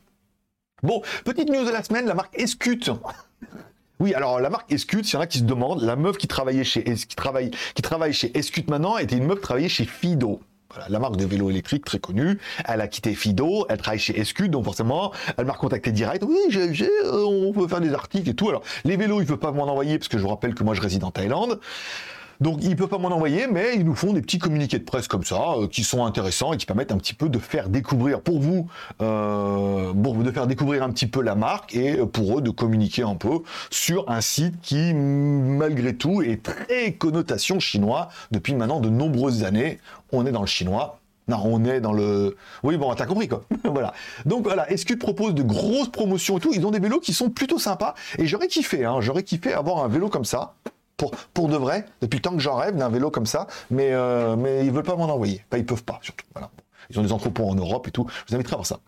Bon, 0.82 1.02
petite 1.24 1.48
news 1.48 1.64
de 1.64 1.70
la 1.70 1.82
semaine, 1.82 2.06
la 2.06 2.14
marque 2.14 2.38
Escute 2.38 2.90
oui, 4.00 4.14
alors 4.14 4.40
la 4.40 4.48
marque 4.48 4.72
Escute, 4.72 5.04
s'il 5.04 5.14
y 5.14 5.16
en 5.18 5.20
a 5.20 5.26
qui 5.26 5.38
se 5.38 5.44
demandent, 5.44 5.82
la 5.82 5.94
meuf 5.94 6.16
qui 6.16 6.26
travaillait 6.26 6.64
chez 6.64 6.82
qui 6.82 7.06
qui 7.06 7.82
travaille 7.82 8.12
chez 8.14 8.36
Escute 8.36 8.70
maintenant 8.70 8.96
était 8.96 9.16
une 9.16 9.26
meuf 9.26 9.36
qui 9.36 9.42
travaillait 9.42 9.68
chez 9.68 9.84
Fido. 9.84 10.40
La 10.88 10.98
marque 10.98 11.16
de 11.16 11.24
vélo 11.24 11.50
électrique 11.50 11.84
très 11.84 11.98
connue. 11.98 12.38
Elle 12.64 12.80
a 12.80 12.88
quitté 12.88 13.14
Fido, 13.14 13.66
elle 13.68 13.78
travaille 13.78 13.98
chez 13.98 14.18
Escute, 14.18 14.50
donc 14.50 14.64
forcément, 14.64 15.12
elle 15.36 15.44
m'a 15.44 15.52
recontacté 15.52 15.92
direct. 15.92 16.24
Oui, 16.26 16.38
euh, 16.54 17.24
on 17.24 17.52
peut 17.52 17.66
faire 17.66 17.80
des 17.80 17.92
articles 17.92 18.28
et 18.28 18.34
tout. 18.34 18.48
Alors, 18.48 18.62
les 18.84 18.96
vélos, 18.96 19.18
il 19.20 19.24
ne 19.24 19.28
peut 19.28 19.36
pas 19.36 19.52
m'en 19.52 19.64
envoyer 19.64 19.98
parce 19.98 20.08
que 20.08 20.16
je 20.16 20.22
vous 20.22 20.28
rappelle 20.28 20.54
que 20.54 20.62
moi, 20.62 20.74
je 20.74 20.80
réside 20.80 21.04
en 21.04 21.10
Thaïlande. 21.10 21.60
Donc 22.40 22.58
ils 22.62 22.70
ne 22.70 22.74
peuvent 22.74 22.88
pas 22.88 22.98
m'en 22.98 23.08
envoyer, 23.08 23.46
mais 23.46 23.74
ils 23.74 23.84
nous 23.84 23.94
font 23.94 24.12
des 24.12 24.22
petits 24.22 24.38
communiqués 24.38 24.78
de 24.78 24.84
presse 24.84 25.08
comme 25.08 25.24
ça, 25.24 25.54
euh, 25.56 25.66
qui 25.66 25.84
sont 25.84 26.04
intéressants 26.04 26.52
et 26.52 26.56
qui 26.56 26.66
permettent 26.66 26.92
un 26.92 26.96
petit 26.96 27.14
peu 27.14 27.28
de 27.28 27.38
faire 27.38 27.68
découvrir 27.68 28.22
pour 28.22 28.40
vous, 28.40 28.68
euh, 29.02 29.92
de 29.92 30.30
faire 30.30 30.46
découvrir 30.46 30.82
un 30.82 30.90
petit 30.90 31.06
peu 31.06 31.20
la 31.22 31.34
marque 31.34 31.74
et 31.74 31.96
pour 32.06 32.38
eux 32.38 32.42
de 32.42 32.50
communiquer 32.50 33.02
un 33.02 33.14
peu 33.14 33.40
sur 33.70 34.08
un 34.10 34.20
site 34.20 34.54
qui, 34.62 34.94
malgré 34.94 35.94
tout, 35.94 36.22
est 36.22 36.42
très 36.42 36.92
connotation 36.92 37.60
chinois 37.60 38.08
depuis 38.30 38.54
maintenant 38.54 38.80
de 38.80 38.88
nombreuses 38.88 39.44
années. 39.44 39.78
On 40.12 40.26
est 40.26 40.32
dans 40.32 40.40
le 40.40 40.46
chinois, 40.46 41.00
non, 41.28 41.42
on 41.44 41.64
est 41.64 41.80
dans 41.80 41.92
le. 41.92 42.36
Oui, 42.64 42.76
bon, 42.76 42.92
t'as 42.94 43.06
compris 43.06 43.28
quoi. 43.28 43.44
voilà. 43.64 43.92
Donc 44.24 44.42
voilà, 44.42 44.70
Escute 44.70 44.98
propose 44.98 45.34
de 45.34 45.42
grosses 45.42 45.90
promotions 45.90 46.38
et 46.38 46.40
tout? 46.40 46.52
Ils 46.52 46.66
ont 46.66 46.72
des 46.72 46.80
vélos 46.80 47.00
qui 47.00 47.12
sont 47.12 47.30
plutôt 47.30 47.58
sympas. 47.58 47.94
Et 48.18 48.26
j'aurais 48.26 48.48
kiffé, 48.48 48.84
hein, 48.84 49.00
j'aurais 49.00 49.22
kiffé 49.22 49.52
avoir 49.52 49.84
un 49.84 49.88
vélo 49.88 50.08
comme 50.08 50.24
ça 50.24 50.54
pour, 51.34 51.48
de 51.48 51.56
vrai, 51.56 51.86
depuis 52.00 52.16
le 52.16 52.22
temps 52.22 52.32
que 52.34 52.40
j'en 52.40 52.56
rêve 52.56 52.76
d'un 52.76 52.88
vélo 52.88 53.10
comme 53.10 53.26
ça, 53.26 53.46
mais, 53.70 53.90
euh, 53.92 54.36
mais 54.36 54.64
ils 54.64 54.72
veulent 54.72 54.82
pas 54.82 54.96
m'en 54.96 55.04
envoyer. 55.04 55.44
Enfin, 55.48 55.58
ils 55.58 55.66
peuvent 55.66 55.84
pas, 55.84 55.98
surtout. 56.02 56.26
Voilà. 56.34 56.50
Ils 56.90 56.98
ont 56.98 57.02
des 57.02 57.12
entrepôts 57.12 57.48
en 57.48 57.54
Europe 57.54 57.86
et 57.88 57.90
tout. 57.90 58.06
Je 58.26 58.30
vous 58.30 58.34
inviterai 58.34 58.54
à 58.54 58.56
voir 58.56 58.66
ça. 58.66 58.80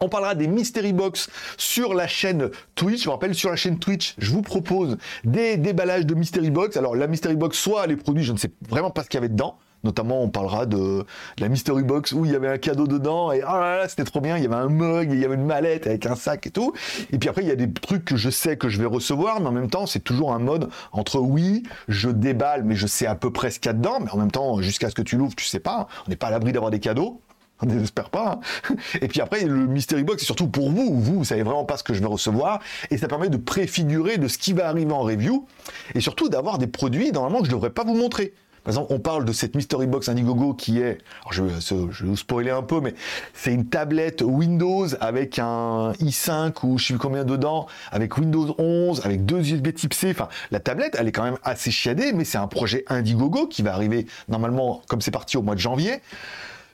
On 0.00 0.08
parlera 0.08 0.34
des 0.34 0.48
Mystery 0.48 0.92
Box 0.92 1.30
sur 1.56 1.94
la 1.94 2.06
chaîne 2.06 2.50
Twitch. 2.74 3.00
Je 3.00 3.04
vous 3.06 3.12
rappelle, 3.12 3.34
sur 3.34 3.50
la 3.50 3.56
chaîne 3.56 3.78
Twitch, 3.78 4.14
je 4.18 4.32
vous 4.32 4.42
propose 4.42 4.98
des 5.24 5.56
déballages 5.56 6.04
de 6.04 6.14
Mystery 6.14 6.50
Box. 6.50 6.76
Alors, 6.76 6.94
la 6.94 7.06
Mystery 7.06 7.36
Box, 7.36 7.58
soit 7.58 7.86
les 7.86 7.96
produits, 7.96 8.24
je 8.24 8.32
ne 8.32 8.38
sais 8.38 8.50
vraiment 8.68 8.90
pas 8.90 9.02
ce 9.02 9.08
qu'il 9.08 9.18
y 9.18 9.22
avait 9.22 9.28
dedans. 9.28 9.56
Notamment, 9.84 10.22
on 10.22 10.28
parlera 10.28 10.66
de, 10.66 11.04
la 11.38 11.48
Mystery 11.48 11.82
Box 11.82 12.12
où 12.12 12.24
il 12.24 12.32
y 12.32 12.34
avait 12.34 12.48
un 12.48 12.58
cadeau 12.58 12.86
dedans 12.86 13.32
et 13.32 13.42
oh 13.42 13.52
là 13.52 13.78
là, 13.78 13.88
c'était 13.88 14.04
trop 14.04 14.20
bien. 14.20 14.36
Il 14.36 14.42
y 14.42 14.46
avait 14.46 14.54
un 14.54 14.68
mug, 14.68 15.10
il 15.12 15.18
y 15.18 15.24
avait 15.24 15.34
une 15.34 15.44
mallette 15.44 15.86
avec 15.86 16.06
un 16.06 16.16
sac 16.16 16.46
et 16.46 16.50
tout. 16.50 16.72
Et 17.12 17.18
puis 17.18 17.28
après, 17.28 17.42
il 17.42 17.48
y 17.48 17.52
a 17.52 17.56
des 17.56 17.72
trucs 17.72 18.04
que 18.04 18.16
je 18.16 18.30
sais 18.30 18.56
que 18.56 18.68
je 18.68 18.80
vais 18.80 18.86
recevoir, 18.86 19.40
mais 19.40 19.48
en 19.48 19.52
même 19.52 19.70
temps, 19.70 19.86
c'est 19.86 20.00
toujours 20.00 20.32
un 20.32 20.38
mode 20.38 20.68
entre 20.92 21.18
oui, 21.18 21.62
je 21.88 22.08
déballe, 22.08 22.64
mais 22.64 22.74
je 22.74 22.86
sais 22.86 23.06
à 23.06 23.14
peu 23.14 23.30
près 23.30 23.50
ce 23.50 23.60
qu'il 23.60 23.68
y 23.68 23.70
a 23.70 23.74
dedans, 23.74 23.98
mais 24.00 24.10
en 24.10 24.16
même 24.16 24.30
temps, 24.30 24.60
jusqu'à 24.60 24.90
ce 24.90 24.94
que 24.94 25.02
tu 25.02 25.16
l'ouvres, 25.16 25.34
tu 25.36 25.44
sais 25.44 25.60
pas. 25.60 25.88
On 26.06 26.10
n'est 26.10 26.16
pas 26.16 26.28
à 26.28 26.30
l'abri 26.30 26.52
d'avoir 26.52 26.70
des 26.70 26.80
cadeaux. 26.80 27.20
On 27.62 27.66
n'espère 27.66 28.10
pas. 28.10 28.40
Hein. 28.68 28.76
Et 29.00 29.08
puis 29.08 29.20
après, 29.20 29.44
le 29.44 29.66
Mystery 29.66 30.02
Box, 30.02 30.20
c'est 30.20 30.26
surtout 30.26 30.48
pour 30.48 30.70
vous. 30.70 31.00
Vous, 31.00 31.18
vous 31.18 31.24
savez 31.24 31.42
vraiment 31.42 31.64
pas 31.64 31.76
ce 31.76 31.84
que 31.84 31.94
je 31.94 32.00
vais 32.00 32.06
recevoir. 32.06 32.60
Et 32.90 32.98
ça 32.98 33.08
permet 33.08 33.28
de 33.28 33.36
préfigurer 33.36 34.18
de 34.18 34.28
ce 34.28 34.38
qui 34.38 34.52
va 34.52 34.68
arriver 34.68 34.92
en 34.92 35.00
review. 35.00 35.46
Et 35.94 36.00
surtout 36.00 36.28
d'avoir 36.28 36.58
des 36.58 36.66
produits, 36.66 37.12
normalement, 37.12 37.38
que 37.38 37.46
je 37.46 37.50
ne 37.50 37.56
devrais 37.56 37.70
pas 37.70 37.84
vous 37.84 37.94
montrer. 37.94 38.34
Par 38.64 38.72
exemple, 38.72 38.92
on 38.94 38.98
parle 38.98 39.26
de 39.26 39.32
cette 39.32 39.54
Mystery 39.54 39.86
Box 39.86 40.08
Indiegogo 40.08 40.54
qui 40.54 40.80
est, 40.80 40.98
je, 41.30 41.42
vais 41.42 41.90
vous 42.02 42.16
spoiler 42.16 42.50
un 42.50 42.62
peu, 42.62 42.80
mais 42.80 42.94
c'est 43.34 43.52
une 43.52 43.66
tablette 43.66 44.22
Windows 44.22 44.86
avec 45.00 45.38
un 45.38 45.92
i5 46.00 46.54
ou 46.64 46.78
je 46.78 46.86
sais 46.86 46.94
plus 46.94 46.98
combien 46.98 47.24
dedans, 47.24 47.66
avec 47.92 48.16
Windows 48.16 48.54
11, 48.58 49.04
avec 49.04 49.26
deux 49.26 49.52
USB 49.52 49.74
Type 49.74 49.92
C. 49.92 50.10
Enfin, 50.10 50.28
la 50.50 50.60
tablette, 50.60 50.96
elle 50.98 51.08
est 51.08 51.12
quand 51.12 51.24
même 51.24 51.38
assez 51.44 51.70
chiadée, 51.70 52.12
mais 52.14 52.24
c'est 52.24 52.38
un 52.38 52.46
projet 52.46 52.84
Indiegogo 52.88 53.46
qui 53.46 53.62
va 53.62 53.74
arriver 53.74 54.06
normalement, 54.28 54.80
comme 54.88 55.02
c'est 55.02 55.10
parti 55.10 55.36
au 55.36 55.42
mois 55.42 55.54
de 55.54 55.60
janvier 55.60 56.00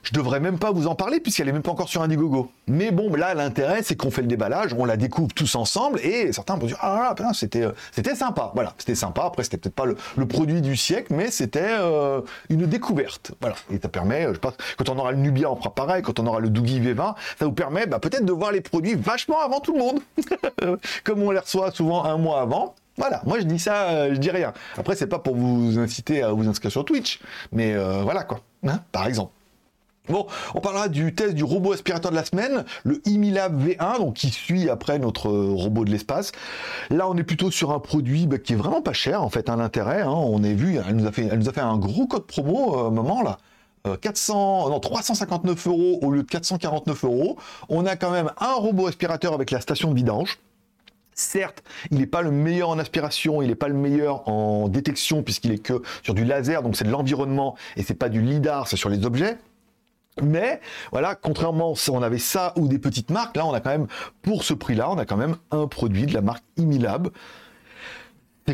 je 0.03 0.13
devrais 0.13 0.39
même 0.39 0.57
pas 0.57 0.71
vous 0.71 0.87
en 0.87 0.95
parler 0.95 1.19
puisqu'elle 1.19 1.47
est 1.49 1.51
même 1.51 1.61
pas 1.61 1.71
encore 1.71 1.89
sur 1.89 2.01
Indiegogo. 2.01 2.51
Mais 2.67 2.91
bon, 2.91 3.13
là, 3.13 3.33
l'intérêt, 3.33 3.83
c'est 3.83 3.95
qu'on 3.95 4.11
fait 4.11 4.21
le 4.21 4.27
déballage, 4.27 4.73
on 4.77 4.85
la 4.85 4.97
découvre 4.97 5.33
tous 5.33 5.55
ensemble 5.55 5.99
et 6.01 6.33
certains 6.33 6.55
vont 6.55 6.67
dire 6.67 6.77
ah 6.81 7.13
là, 7.17 7.31
c'était 7.33 7.63
euh, 7.63 7.71
c'était 7.91 8.15
sympa. 8.15 8.51
Voilà, 8.55 8.73
c'était 8.77 8.95
sympa. 8.95 9.23
Après, 9.25 9.43
c'était 9.43 9.57
peut-être 9.57 9.75
pas 9.75 9.85
le, 9.85 10.25
produit 10.25 10.61
du 10.61 10.77
siècle, 10.77 11.13
mais 11.13 11.29
c'était 11.29 11.75
euh, 11.79 12.21
une 12.49 12.65
découverte. 12.65 13.33
Voilà, 13.41 13.55
et 13.71 13.79
ça 13.81 13.89
permet, 13.89 14.23
je 14.33 14.39
pense, 14.39 14.53
quand 14.77 14.89
on 14.89 14.97
aura 14.97 15.11
le 15.11 15.17
Nubia, 15.17 15.51
on 15.51 15.55
fera 15.55 15.73
pareil. 15.73 16.01
Quand 16.01 16.19
on 16.19 16.27
aura 16.27 16.39
le 16.39 16.49
Doogie 16.49 16.79
V20, 16.79 17.15
ça 17.37 17.45
vous 17.45 17.51
permet 17.51 17.85
bah, 17.85 17.99
peut-être 17.99 18.25
de 18.25 18.31
voir 18.31 18.51
les 18.51 18.61
produits 18.61 18.95
vachement 18.95 19.39
avant 19.41 19.59
tout 19.59 19.73
le 19.73 19.79
monde, 19.79 19.99
comme 21.03 21.21
on 21.21 21.31
les 21.31 21.39
reçoit 21.39 21.71
souvent 21.71 22.05
un 22.05 22.17
mois 22.17 22.41
avant. 22.41 22.75
Voilà, 22.97 23.21
moi 23.25 23.39
je 23.39 23.45
dis 23.45 23.59
ça, 23.59 23.89
euh, 23.89 24.13
je 24.13 24.19
dis 24.19 24.31
rien. 24.31 24.53
Après, 24.77 24.95
c'est 24.95 25.07
pas 25.07 25.19
pour 25.19 25.35
vous 25.35 25.79
inciter 25.79 26.23
à 26.23 26.31
vous 26.31 26.47
inscrire 26.47 26.71
sur 26.71 26.85
Twitch, 26.85 27.19
mais 27.51 27.75
voilà 28.03 28.23
quoi, 28.23 28.39
hein, 28.67 28.79
par 28.91 29.07
exemple. 29.07 29.31
Bon, 30.11 30.27
on 30.55 30.59
parlera 30.59 30.89
du 30.89 31.15
test 31.15 31.35
du 31.35 31.45
robot 31.45 31.71
aspirateur 31.71 32.11
de 32.11 32.17
la 32.17 32.25
semaine, 32.25 32.65
le 32.83 33.01
Imilab 33.07 33.57
V1, 33.65 33.99
donc 33.99 34.15
qui 34.15 34.29
suit 34.29 34.69
après 34.69 34.99
notre 34.99 35.29
euh, 35.29 35.53
robot 35.53 35.85
de 35.85 35.89
l'espace. 35.89 36.33
Là, 36.89 37.07
on 37.09 37.15
est 37.15 37.23
plutôt 37.23 37.49
sur 37.49 37.71
un 37.71 37.79
produit 37.79 38.27
bah, 38.27 38.37
qui 38.37 38.51
est 38.51 38.57
vraiment 38.57 38.81
pas 38.81 38.91
cher 38.91 39.23
en 39.23 39.29
fait. 39.29 39.49
hein, 39.49 39.55
L'intérêt, 39.55 40.01
hein, 40.01 40.09
on 40.09 40.43
a 40.43 40.51
vu, 40.51 40.77
elle 40.85 40.97
nous 40.97 41.07
a 41.07 41.13
fait, 41.13 41.29
elle 41.31 41.39
nous 41.39 41.47
a 41.47 41.53
fait 41.53 41.61
un 41.61 41.77
gros 41.77 42.07
code 42.07 42.25
promo, 42.27 42.87
euh, 42.87 42.89
moment 42.89 43.21
là. 43.21 43.37
400, 44.01 44.69
non, 44.69 44.79
359 44.79 45.65
euros 45.67 45.97
au 46.03 46.11
lieu 46.11 46.21
de 46.21 46.27
449 46.27 47.03
euros. 47.05 47.37
On 47.67 47.87
a 47.87 47.95
quand 47.95 48.11
même 48.11 48.29
un 48.39 48.53
robot 48.53 48.85
aspirateur 48.87 49.33
avec 49.33 49.49
la 49.49 49.59
station 49.59 49.89
de 49.89 49.95
vidange. 49.95 50.37
Certes, 51.15 51.63
il 51.89 51.97
n'est 51.97 52.05
pas 52.05 52.21
le 52.21 52.29
meilleur 52.29 52.69
en 52.69 52.77
aspiration, 52.77 53.41
il 53.41 53.47
n'est 53.47 53.55
pas 53.55 53.69
le 53.69 53.73
meilleur 53.73 54.27
en 54.29 54.67
détection 54.67 55.23
puisqu'il 55.23 55.51
est 55.51 55.57
que 55.57 55.81
sur 56.03 56.13
du 56.13 56.25
laser, 56.25 56.61
donc 56.61 56.75
c'est 56.75 56.83
de 56.83 56.91
l'environnement 56.91 57.55
et 57.75 57.81
c'est 57.81 57.95
pas 57.95 58.09
du 58.09 58.21
lidar, 58.21 58.67
c'est 58.67 58.77
sur 58.77 58.89
les 58.89 59.03
objets. 59.03 59.37
Mais 60.21 60.59
voilà, 60.91 61.15
contrairement 61.15 61.73
on 61.89 62.01
avait 62.01 62.17
ça 62.17 62.53
ou 62.57 62.67
des 62.67 62.79
petites 62.79 63.11
marques, 63.11 63.37
là 63.37 63.45
on 63.45 63.53
a 63.53 63.61
quand 63.61 63.69
même, 63.69 63.87
pour 64.21 64.43
ce 64.43 64.53
prix-là, 64.53 64.89
on 64.89 64.97
a 64.97 65.05
quand 65.05 65.17
même 65.17 65.37
un 65.51 65.67
produit 65.67 66.05
de 66.05 66.13
la 66.13 66.21
marque 66.21 66.43
Imilab 66.57 67.09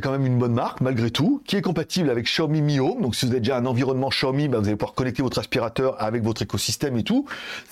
quand 0.02 0.12
même 0.12 0.26
une 0.26 0.38
bonne 0.38 0.54
marque 0.54 0.82
malgré 0.82 1.12
tout, 1.12 1.42
qui 1.46 1.56
est 1.56 1.62
compatible 1.62 2.10
avec 2.10 2.26
Xiaomi 2.26 2.62
Mi 2.62 2.80
Home. 2.80 3.02
Donc 3.02 3.16
si 3.16 3.26
vous 3.26 3.32
avez 3.32 3.40
déjà 3.40 3.58
un 3.58 3.66
environnement 3.66 4.10
Xiaomi, 4.10 4.48
bah, 4.48 4.60
vous 4.60 4.68
allez 4.68 4.76
pouvoir 4.76 4.94
connecter 4.94 5.24
votre 5.24 5.40
aspirateur 5.40 6.02
avec 6.02 6.24
votre 6.24 6.42
écosystème 6.42 6.98
et 6.98 7.04
tout. 7.04 7.26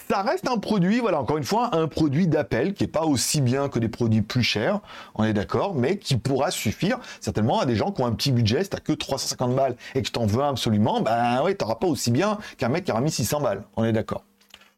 Ça 0.10 0.22
reste 0.22 0.48
un 0.48 0.58
produit, 0.58 1.00
voilà, 1.00 1.20
encore 1.20 1.38
une 1.38 1.44
fois, 1.44 1.76
un 1.76 1.88
produit 1.88 2.28
d'appel 2.28 2.74
qui 2.74 2.84
est 2.84 2.88
pas 2.88 3.06
aussi 3.06 3.42
bien 3.42 3.70
que 3.70 3.80
des 3.80 3.90
produits 3.90 4.22
plus 4.22 4.44
chers, 4.44 4.80
on 5.16 5.24
est 5.24 5.34
d'accord, 5.34 5.76
mais 5.76 5.98
qui 5.98 6.18
pourra 6.18 6.52
suffire 6.52 7.00
certainement 7.22 7.60
à 7.60 7.66
des 7.66 7.76
gens 7.76 7.92
qui 7.92 8.02
ont 8.02 8.06
un 8.06 8.14
petit 8.14 8.32
budget. 8.32 8.64
Si 8.64 8.70
t'as 8.70 8.80
que 8.80 8.94
350 8.94 9.56
balles 9.56 9.76
et 9.94 10.02
que 10.02 10.08
tu 10.08 10.12
t'en 10.12 10.26
veux 10.26 10.44
absolument, 10.44 11.02
ben 11.02 11.42
oui, 11.44 11.56
t'auras 11.56 11.76
pas 11.76 11.88
aussi 11.88 12.12
bien 12.12 12.38
qu'un 12.58 12.70
mec 12.70 12.86
qui 12.86 12.92
aura 12.92 13.02
mis 13.02 13.12
600 13.12 13.42
balles, 13.42 13.64
on 13.76 13.84
est 13.84 13.94
d'accord. 13.94 14.24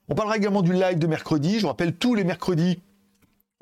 On 0.10 0.16
parlera 0.16 0.38
également 0.38 0.62
du 0.62 0.72
live 0.72 1.00
de 1.00 1.08
mercredi. 1.08 1.56
Je 1.56 1.64
vous 1.64 1.68
rappelle 1.68 1.94
tous 1.94 2.16
les 2.16 2.24
mercredis 2.24 2.80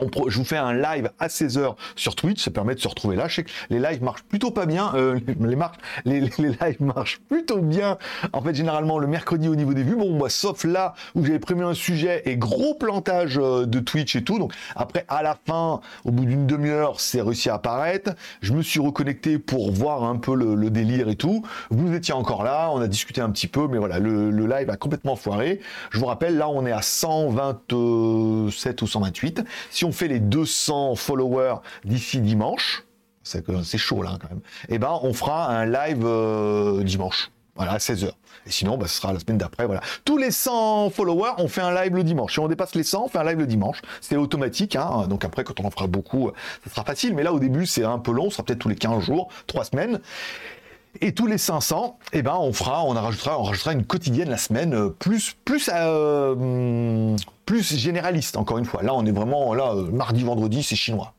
je 0.02 0.38
vous 0.38 0.44
fais 0.44 0.58
un 0.58 0.74
live 0.74 1.10
à 1.20 1.28
16h 1.28 1.76
sur 1.96 2.16
Twitch, 2.16 2.44
ça 2.44 2.52
permet 2.52 2.76
de 2.76 2.82
se 2.82 2.88
retrouver 2.88 3.16
là. 3.16 3.30
Je 3.30 3.36
sais 3.36 3.44
que 3.46 3.52
les 3.70 3.80
lives 3.80 4.04
marchent 4.04 4.24
plutôt 4.24 4.52
pas 4.52 4.66
bien, 4.66 4.94
euh, 4.96 5.18
les, 6.06 6.20
lives 6.20 6.60
marchent 6.82 7.22
plutôt 7.30 7.60
bien, 7.60 7.98
en 8.34 8.42
fait, 8.42 8.54
généralement 8.54 9.00
le 9.00 9.08
mercredi 9.08 9.48
au 9.48 9.56
niveau 9.56 9.74
des 9.74 9.84
vues. 9.84 9.96
Bon, 9.96 10.12
moi, 10.12 10.30
sauf 10.30 10.66
là 10.66 10.96
où 11.16 11.24
j'avais 11.24 11.40
prévu 11.40 11.64
un 11.64 11.74
sujet 11.74 12.24
et 12.26 12.36
gros 12.36 12.74
plantage 12.74 13.38
euh, 13.38 13.66
de 13.66 13.80
Twitch 13.80 14.18
et 14.18 14.24
tout. 14.26 14.38
Donc, 14.38 14.54
après, 14.76 15.06
à 15.08 15.24
la 15.24 15.38
fin, 15.46 15.80
au 16.04 16.12
bout 16.12 16.26
d'une 16.26 16.46
demi-heure, 16.46 17.00
c'est 17.00 17.22
réussi 17.22 17.50
à 17.50 17.54
apparaître. 17.54 18.12
Je 18.42 18.52
me 18.52 18.62
suis 18.62 18.82
reconnecté 18.82 19.40
pour 19.40 19.72
voir 19.72 20.04
un 20.04 20.18
peu 20.18 20.36
le, 20.36 20.70
délire 20.70 21.08
et 21.08 21.16
tout. 21.16 21.42
Vous 21.70 21.94
étiez 21.94 22.14
encore 22.14 22.44
là, 22.44 22.70
on 22.74 22.82
a 22.82 22.88
discuté 22.88 23.22
un 23.22 23.30
petit 23.30 23.48
peu, 23.48 23.70
mais 23.70 23.78
voilà, 23.78 24.00
le, 24.00 24.46
live 24.46 24.70
a 24.70 24.76
complètement 24.76 25.16
foiré. 25.16 25.62
Je 25.92 26.00
vous 26.00 26.08
rappelle, 26.08 26.38
là, 26.38 26.50
on 26.50 26.66
est 26.66 26.74
à 26.74 26.82
127 26.82 28.82
ou 28.82 28.88
128. 28.88 29.42
Si 29.70 29.85
on 29.86 29.92
fait 29.92 30.08
les 30.08 30.20
200 30.20 30.96
followers 30.96 31.58
d'ici 31.84 32.20
dimanche, 32.20 32.84
c'est 33.24 33.78
chaud 33.78 34.04
là 34.04 34.18
quand 34.22 34.30
même, 34.30 34.42
et 34.70 34.76
eh 34.76 34.80
ben 34.80 35.00
on 35.02 35.14
fera 35.14 35.48
un 35.50 35.66
live 35.66 36.04
euh, 36.06 36.84
dimanche. 36.84 37.32
Voilà, 37.56 37.72
à 37.74 37.78
16h. 37.78 38.10
Et 38.46 38.52
sinon, 38.52 38.78
bah, 38.78 38.88
ce 38.88 38.96
sera 38.96 39.14
la 39.14 39.20
semaine 39.20 39.38
d'après. 39.38 39.66
Voilà. 39.66 39.82
Tous 40.04 40.18
les 40.18 40.30
100 40.30 40.90
followers, 40.90 41.32
on 41.38 41.48
fait 41.48 41.62
un 41.62 41.74
live 41.74 41.96
le 41.96 42.04
dimanche. 42.04 42.34
Si 42.34 42.40
on 42.40 42.50
dépasse 42.50 42.76
les 42.76 42.84
100, 42.84 43.06
on 43.06 43.08
fait 43.08 43.18
un 43.18 43.24
live 43.24 43.40
le 43.40 43.48
dimanche. 43.48 43.82
C'est 44.02 44.18
automatique. 44.18 44.76
Hein. 44.76 45.08
Donc 45.08 45.24
après, 45.24 45.46
quand 45.46 45.60
on 45.62 45.66
en 45.66 45.72
fera 45.72 45.88
beaucoup, 45.88 46.32
ça 46.66 46.70
sera 46.70 46.84
facile. 46.84 47.16
Mais 47.16 47.24
là, 47.24 47.32
au 47.32 47.40
début, 47.40 47.66
c'est 47.66 47.86
un 47.86 47.98
peu 47.98 48.12
long. 48.12 48.30
Ce 48.30 48.36
sera 48.36 48.44
peut-être 48.44 48.60
tous 48.60 48.68
les 48.68 48.76
15 48.76 49.06
jours, 49.06 49.30
3 49.48 49.64
semaines. 49.64 50.02
Et 51.02 51.14
tous 51.14 51.28
les 51.28 51.38
500, 51.38 51.98
eh 52.14 52.22
ben, 52.22 52.36
on 52.40 52.54
fera, 52.54 52.84
on 52.84 52.90
rajoutera, 52.90 53.40
on 53.40 53.44
rajoutera 53.44 53.74
une 53.74 53.86
quotidienne 53.86 54.30
la 54.30 54.38
semaine, 54.38 54.74
euh, 54.74 54.90
plus, 54.90 55.36
plus, 55.46 55.70
euh, 55.74 57.16
plus 57.46 57.76
généraliste, 57.76 58.38
encore 58.38 58.58
une 58.58 58.66
fois. 58.66 58.84
Là, 58.84 58.94
on 58.94 59.06
est 59.06 59.12
vraiment, 59.12 59.54
là, 59.54 59.74
euh, 59.74 59.92
mardi, 59.92 60.24
vendredi, 60.24 60.64
c'est 60.64 60.76
chinois. 60.76 61.14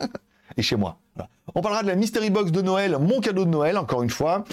Et 0.56 0.62
chez 0.62 0.76
moi. 0.76 0.98
On 1.54 1.60
parlera 1.60 1.82
de 1.82 1.88
la 1.88 1.96
Mystery 1.96 2.30
Box 2.30 2.50
de 2.50 2.62
Noël, 2.62 2.96
mon 2.98 3.20
cadeau 3.20 3.44
de 3.44 3.50
Noël, 3.50 3.76
encore 3.76 4.02
une 4.02 4.10
fois. 4.10 4.44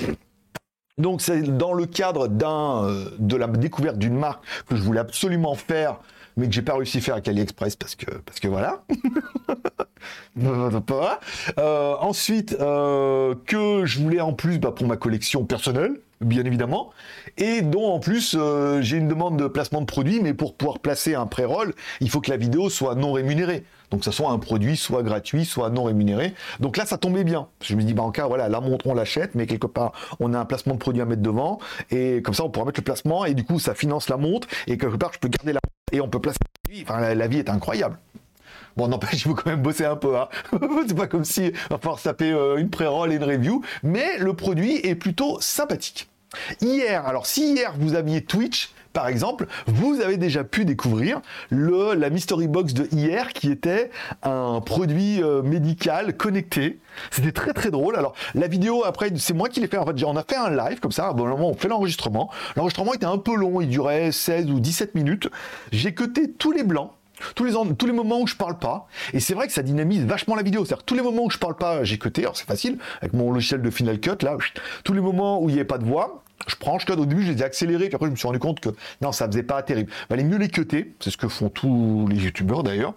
Donc, 0.97 1.21
c'est 1.21 1.41
dans 1.57 1.73
le 1.73 1.85
cadre 1.85 2.27
de 2.27 3.35
la 3.35 3.47
découverte 3.47 3.97
d'une 3.97 4.17
marque 4.17 4.43
que 4.67 4.75
je 4.75 4.81
voulais 4.81 4.99
absolument 4.99 5.55
faire 5.55 5.99
mais 6.37 6.47
que 6.47 6.53
j'ai 6.53 6.61
pas 6.61 6.75
réussi 6.75 6.97
à 6.97 7.01
faire 7.01 7.13
avec 7.15 7.27
AliExpress 7.27 7.75
parce 7.75 7.95
que, 7.95 8.11
parce 8.25 8.39
que 8.39 8.47
voilà. 8.47 8.83
euh, 11.59 11.95
ensuite, 11.99 12.55
euh, 12.59 13.35
que 13.45 13.85
je 13.85 13.99
voulais 13.99 14.21
en 14.21 14.33
plus 14.33 14.59
bah, 14.59 14.71
pour 14.71 14.87
ma 14.87 14.97
collection 14.97 15.45
personnelle, 15.45 15.99
bien 16.21 16.43
évidemment, 16.45 16.91
et 17.37 17.61
dont 17.61 17.85
en 17.85 17.99
plus 17.99 18.35
euh, 18.37 18.81
j'ai 18.81 18.97
une 18.97 19.07
demande 19.07 19.37
de 19.37 19.47
placement 19.47 19.81
de 19.81 19.85
produit, 19.85 20.21
mais 20.21 20.33
pour 20.33 20.55
pouvoir 20.55 20.79
placer 20.79 21.15
un 21.15 21.25
pré-roll, 21.25 21.73
il 22.01 22.09
faut 22.09 22.21
que 22.21 22.29
la 22.29 22.37
vidéo 22.37 22.69
soit 22.69 22.95
non 22.95 23.13
rémunérée. 23.13 23.63
Donc 23.93 24.03
ce 24.03 24.09
soit 24.09 24.31
un 24.31 24.39
produit 24.39 24.75
soit 24.75 25.03
gratuit, 25.03 25.45
soit 25.45 25.69
non 25.69 25.83
rémunéré. 25.83 26.33
Donc 26.59 26.77
là, 26.77 26.85
ça 26.87 26.97
tombait 26.97 27.23
bien. 27.23 27.47
Je 27.61 27.75
me 27.75 27.83
dis, 27.83 27.93
bah 27.93 28.01
en 28.01 28.09
cas, 28.09 28.25
voilà, 28.25 28.49
la 28.49 28.59
montre, 28.59 28.87
on 28.87 28.95
l'achète, 28.95 29.35
mais 29.35 29.45
quelque 29.45 29.67
part, 29.67 29.91
on 30.19 30.33
a 30.33 30.39
un 30.39 30.45
placement 30.45 30.73
de 30.73 30.79
produit 30.79 30.99
à 31.03 31.05
mettre 31.05 31.21
devant, 31.21 31.59
et 31.91 32.23
comme 32.23 32.33
ça, 32.33 32.43
on 32.43 32.49
pourra 32.49 32.65
mettre 32.65 32.79
le 32.79 32.85
placement, 32.85 33.23
et 33.23 33.35
du 33.35 33.43
coup, 33.43 33.59
ça 33.59 33.75
finance 33.75 34.09
la 34.09 34.17
montre, 34.17 34.47
et 34.65 34.79
quelque 34.79 34.97
part, 34.97 35.11
je 35.13 35.19
peux 35.19 35.27
garder 35.27 35.53
la 35.53 35.59
et 35.93 36.01
on 36.01 36.09
peut 36.09 36.19
placer 36.19 36.39
la. 36.69 36.83
Enfin, 36.83 37.13
la, 37.13 37.27
vie 37.27 37.38
est 37.38 37.50
incroyable. 37.50 37.97
Bon, 38.75 38.88
n'empêche, 38.88 39.13
il 39.13 39.19
faut 39.21 39.35
quand 39.35 39.50
même 39.50 39.62
bosser 39.62 39.85
un 39.85 39.95
peu. 39.95 40.17
Hein. 40.17 40.27
c'est 40.88 40.97
pas 40.97 41.07
comme 41.07 41.23
si 41.23 41.53
on 41.69 41.75
va 41.75 41.77
pouvoir 41.77 42.00
euh, 42.21 42.57
une 42.57 42.69
pré-roll 42.69 43.13
et 43.13 43.15
une 43.15 43.23
review, 43.23 43.63
mais 43.83 44.17
le 44.17 44.33
produit 44.33 44.77
est 44.85 44.95
plutôt 44.95 45.39
sympathique. 45.39 46.09
Hier, 46.62 47.05
alors 47.05 47.27
si 47.27 47.53
hier 47.53 47.75
vous 47.77 47.93
aviez 47.93 48.23
Twitch, 48.23 48.71
par 48.93 49.07
exemple, 49.07 49.47
vous 49.67 50.01
avez 50.01 50.17
déjà 50.17 50.43
pu 50.43 50.65
découvrir 50.65 51.21
le, 51.50 51.95
la 51.95 52.09
Mystery 52.09 52.47
Box 52.47 52.73
de 52.73 52.88
hier 52.91 53.33
qui 53.33 53.51
était 53.51 53.89
un 54.21 54.62
produit 54.62 55.21
euh, 55.21 55.41
médical 55.41 56.15
connecté. 56.15 56.79
C'était 57.10 57.32
très 57.32 57.53
très 57.53 57.71
drôle. 57.71 57.95
Alors 57.95 58.13
la 58.36 58.47
vidéo 58.47 58.84
après 58.86 59.12
c'est 59.17 59.34
moi 59.34 59.49
qui 59.49 59.60
l'ai 59.60 59.67
fait. 59.67 59.77
En 59.77 59.86
fait 59.86 60.03
on 60.03 60.15
a 60.15 60.23
fait 60.23 60.36
un 60.36 60.51
live 60.51 60.79
comme 60.79 60.91
ça. 60.91 61.12
Bon 61.13 61.27
moment 61.27 61.49
on 61.49 61.56
fait 61.56 61.67
l'enregistrement. 61.67 62.29
L'enregistrement 62.56 62.93
était 62.93 63.06
un 63.06 63.17
peu 63.17 63.36
long. 63.36 63.62
Il 63.62 63.69
durait 63.69 64.12
16 64.12 64.51
ou 64.51 64.60
17 64.60 64.93
minutes. 64.93 65.29
J'ai 65.71 65.93
cuté 65.93 66.32
tous 66.32 66.51
les 66.51 66.63
blancs 66.63 66.91
tous 67.36 67.45
les, 67.86 67.93
moments 67.93 68.19
où 68.19 68.27
je 68.27 68.36
parle 68.36 68.58
pas. 68.58 68.88
Et 69.13 69.19
c'est 69.19 69.34
vrai 69.34 69.47
que 69.47 69.53
ça 69.53 69.62
dynamise 69.62 70.03
vachement 70.03 70.36
la 70.36 70.43
vidéo. 70.43 70.65
C'est-à-dire 70.65 70.84
tous 70.84 70.95
les 70.95 71.01
moments 71.01 71.23
où 71.23 71.29
je 71.29 71.38
parle 71.38 71.56
pas, 71.56 71.84
j'ai 71.84 71.97
cuté. 71.97 72.21
Alors 72.21 72.36
c'est 72.36 72.47
facile 72.47 72.77
avec 73.01 73.13
mon 73.13 73.32
logiciel 73.32 73.62
de 73.62 73.69
Final 73.69 73.99
Cut 73.99 74.23
là. 74.23 74.38
Tous 74.84 74.93
les 74.93 74.99
moments 74.99 75.41
où 75.41 75.49
il 75.49 75.53
n'y 75.53 75.60
avait 75.60 75.67
pas 75.67 75.77
de 75.77 75.86
voix, 75.86 76.23
je 76.47 76.56
prends, 76.56 76.79
je 76.79 76.86
cut. 76.86 76.93
Au 76.93 77.06
début, 77.06 77.23
je 77.23 77.32
les 77.32 77.41
ai 77.41 77.43
accélérés, 77.43 77.88
puis 77.88 77.95
après, 77.95 78.08
je 78.08 78.12
me 78.12 78.15
suis 78.15 78.27
rendu 78.27 78.39
compte 78.39 78.60
que 78.60 78.69
non, 79.01 79.12
ça 79.12 79.27
faisait 79.27 79.43
pas 79.43 79.62
terrible. 79.63 79.91
Il 79.91 80.10
valait 80.10 80.23
mieux 80.23 80.38
les 80.38 80.49
cuter. 80.49 80.93
C'est 80.99 81.12
ce 81.12 81.17
que 81.17 81.27
font 81.27 81.49
tous 81.49 82.08
les 82.10 82.17
youtubeurs 82.17 82.63
d'ailleurs. 82.63 82.93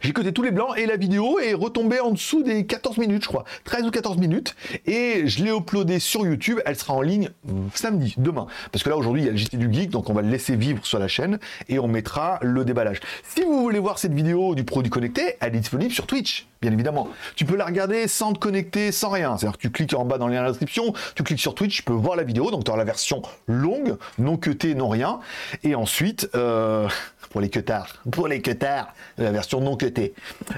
J'ai 0.00 0.12
coté 0.12 0.32
tous 0.32 0.42
les 0.42 0.50
blancs 0.50 0.76
et 0.76 0.86
la 0.86 0.96
vidéo 0.96 1.38
est 1.38 1.54
retombée 1.54 2.00
en 2.00 2.10
dessous 2.10 2.42
des 2.42 2.66
14 2.66 2.98
minutes, 2.98 3.22
je 3.22 3.28
crois. 3.28 3.44
13 3.64 3.86
ou 3.86 3.90
14 3.90 4.16
minutes. 4.18 4.54
Et 4.86 5.26
je 5.26 5.44
l'ai 5.44 5.50
uploadée 5.50 5.98
sur 5.98 6.26
YouTube. 6.26 6.60
Elle 6.64 6.76
sera 6.76 6.94
en 6.94 7.02
ligne 7.02 7.30
samedi, 7.74 8.14
demain. 8.18 8.46
Parce 8.72 8.82
que 8.82 8.90
là, 8.90 8.96
aujourd'hui, 8.96 9.22
il 9.22 9.26
y 9.26 9.28
a 9.28 9.32
le 9.32 9.38
JT 9.38 9.56
du 9.56 9.72
Geek, 9.72 9.90
donc 9.90 10.10
on 10.10 10.14
va 10.14 10.22
le 10.22 10.28
laisser 10.28 10.56
vivre 10.56 10.84
sur 10.86 10.98
la 10.98 11.08
chaîne 11.08 11.38
et 11.68 11.78
on 11.78 11.88
mettra 11.88 12.38
le 12.42 12.64
déballage. 12.64 13.00
Si 13.22 13.42
vous 13.42 13.60
voulez 13.60 13.78
voir 13.78 13.98
cette 13.98 14.12
vidéo 14.12 14.54
du 14.54 14.64
produit 14.64 14.90
connecté, 14.90 15.36
elle 15.40 15.54
est 15.54 15.60
disponible 15.60 15.92
sur 15.92 16.06
Twitch, 16.06 16.46
bien 16.60 16.72
évidemment. 16.72 17.08
Tu 17.34 17.44
peux 17.44 17.56
la 17.56 17.64
regarder 17.64 18.08
sans 18.08 18.32
te 18.32 18.38
connecter, 18.38 18.92
sans 18.92 19.10
rien. 19.10 19.36
C'est-à-dire 19.36 19.56
que 19.56 19.62
tu 19.62 19.70
cliques 19.70 19.94
en 19.94 20.04
bas 20.04 20.18
dans 20.18 20.28
le 20.28 20.34
lien 20.34 20.40
de 20.40 20.46
la 20.46 20.50
description, 20.50 20.92
tu 21.14 21.22
cliques 21.22 21.40
sur 21.40 21.54
Twitch, 21.54 21.76
tu 21.76 21.82
peux 21.82 21.92
voir 21.92 22.16
la 22.16 22.24
vidéo. 22.24 22.50
Donc 22.50 22.64
tu 22.64 22.70
auras 22.70 22.78
la 22.78 22.84
version 22.84 23.22
longue, 23.46 23.96
non 24.18 24.36
cutée, 24.36 24.74
non 24.74 24.88
rien. 24.88 25.20
Et 25.64 25.74
ensuite, 25.74 26.28
euh, 26.34 26.88
pour 27.30 27.40
les 27.40 27.48
cutards, 27.48 28.02
pour 28.10 28.28
les 28.28 28.40
cutards, 28.40 28.88
la 29.18 29.30
version 29.30 29.60
non 29.60 29.76
cutée. 29.76 30.14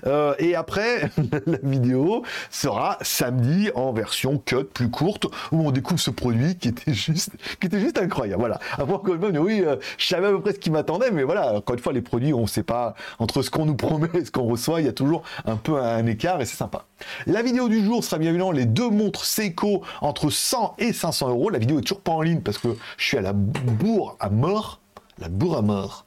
Euh, 0.07 0.35
et 0.39 0.55
après, 0.55 1.11
la 1.47 1.59
vidéo 1.63 2.23
sera 2.51 2.99
samedi 3.03 3.71
en 3.75 3.93
version 3.93 4.39
cut 4.39 4.65
plus 4.65 4.91
courte 4.91 5.27
où 5.53 5.67
on 5.67 5.71
découvre 5.71 6.01
ce 6.01 6.11
produit 6.11 6.57
qui 6.57 6.69
était 6.69 6.93
juste, 6.93 7.31
qui 7.61 7.67
était 7.67 7.81
juste 7.81 7.99
incroyable. 7.99 8.41
Voilà. 8.41 8.59
Après, 8.73 8.95
encore 8.95 9.15
une 9.15 9.21
fois, 9.21 9.31
oui, 9.41 9.63
euh, 9.65 9.77
je 9.97 10.07
savais 10.07 10.29
à 10.29 10.31
peu 10.31 10.41
près 10.41 10.53
ce 10.53 10.59
qui 10.59 10.71
m'attendait, 10.71 11.11
mais 11.11 11.23
voilà, 11.23 11.55
encore 11.55 11.75
une 11.75 11.83
fois, 11.83 11.93
les 11.93 12.03
produits, 12.03 12.33
on 12.33 12.43
ne 12.43 12.47
sait 12.47 12.63
pas 12.63 12.95
entre 13.19 13.43
ce 13.43 13.51
qu'on 13.51 13.67
nous 13.67 13.77
promet 13.77 14.09
et 14.15 14.25
ce 14.25 14.31
qu'on 14.31 14.45
reçoit, 14.45 14.81
il 14.81 14.87
y 14.87 14.91
a 14.91 14.93
toujours 14.93 15.23
un 15.45 15.57
peu 15.57 15.79
un 15.81 16.07
écart 16.07 16.41
et 16.41 16.45
c'est 16.45 16.57
sympa. 16.57 16.85
La 17.27 17.43
vidéo 17.43 17.69
du 17.69 17.85
jour 17.85 18.03
sera 18.03 18.19
bien 18.19 18.31
évidemment 18.31 18.53
les 18.53 18.65
deux 18.65 18.91
montres 18.91 19.25
Seiko 19.25 19.83
entre 20.01 20.31
100 20.31 20.75
et 20.79 20.93
500 20.93 21.29
euros. 21.29 21.51
La 21.51 21.59
vidéo 21.59 21.79
est 21.79 21.83
toujours 21.83 22.01
pas 22.01 22.13
en 22.13 22.23
ligne 22.23 22.41
parce 22.41 22.59
que 22.59 22.69
je 22.97 23.05
suis 23.05 23.17
à 23.17 23.21
la 23.21 23.33
bourre 23.33 24.17
à 24.21 24.31
mort 24.31 24.81
la 25.21 25.29
bourre 25.29 25.59
à 25.59 25.63
mort. 25.63 26.07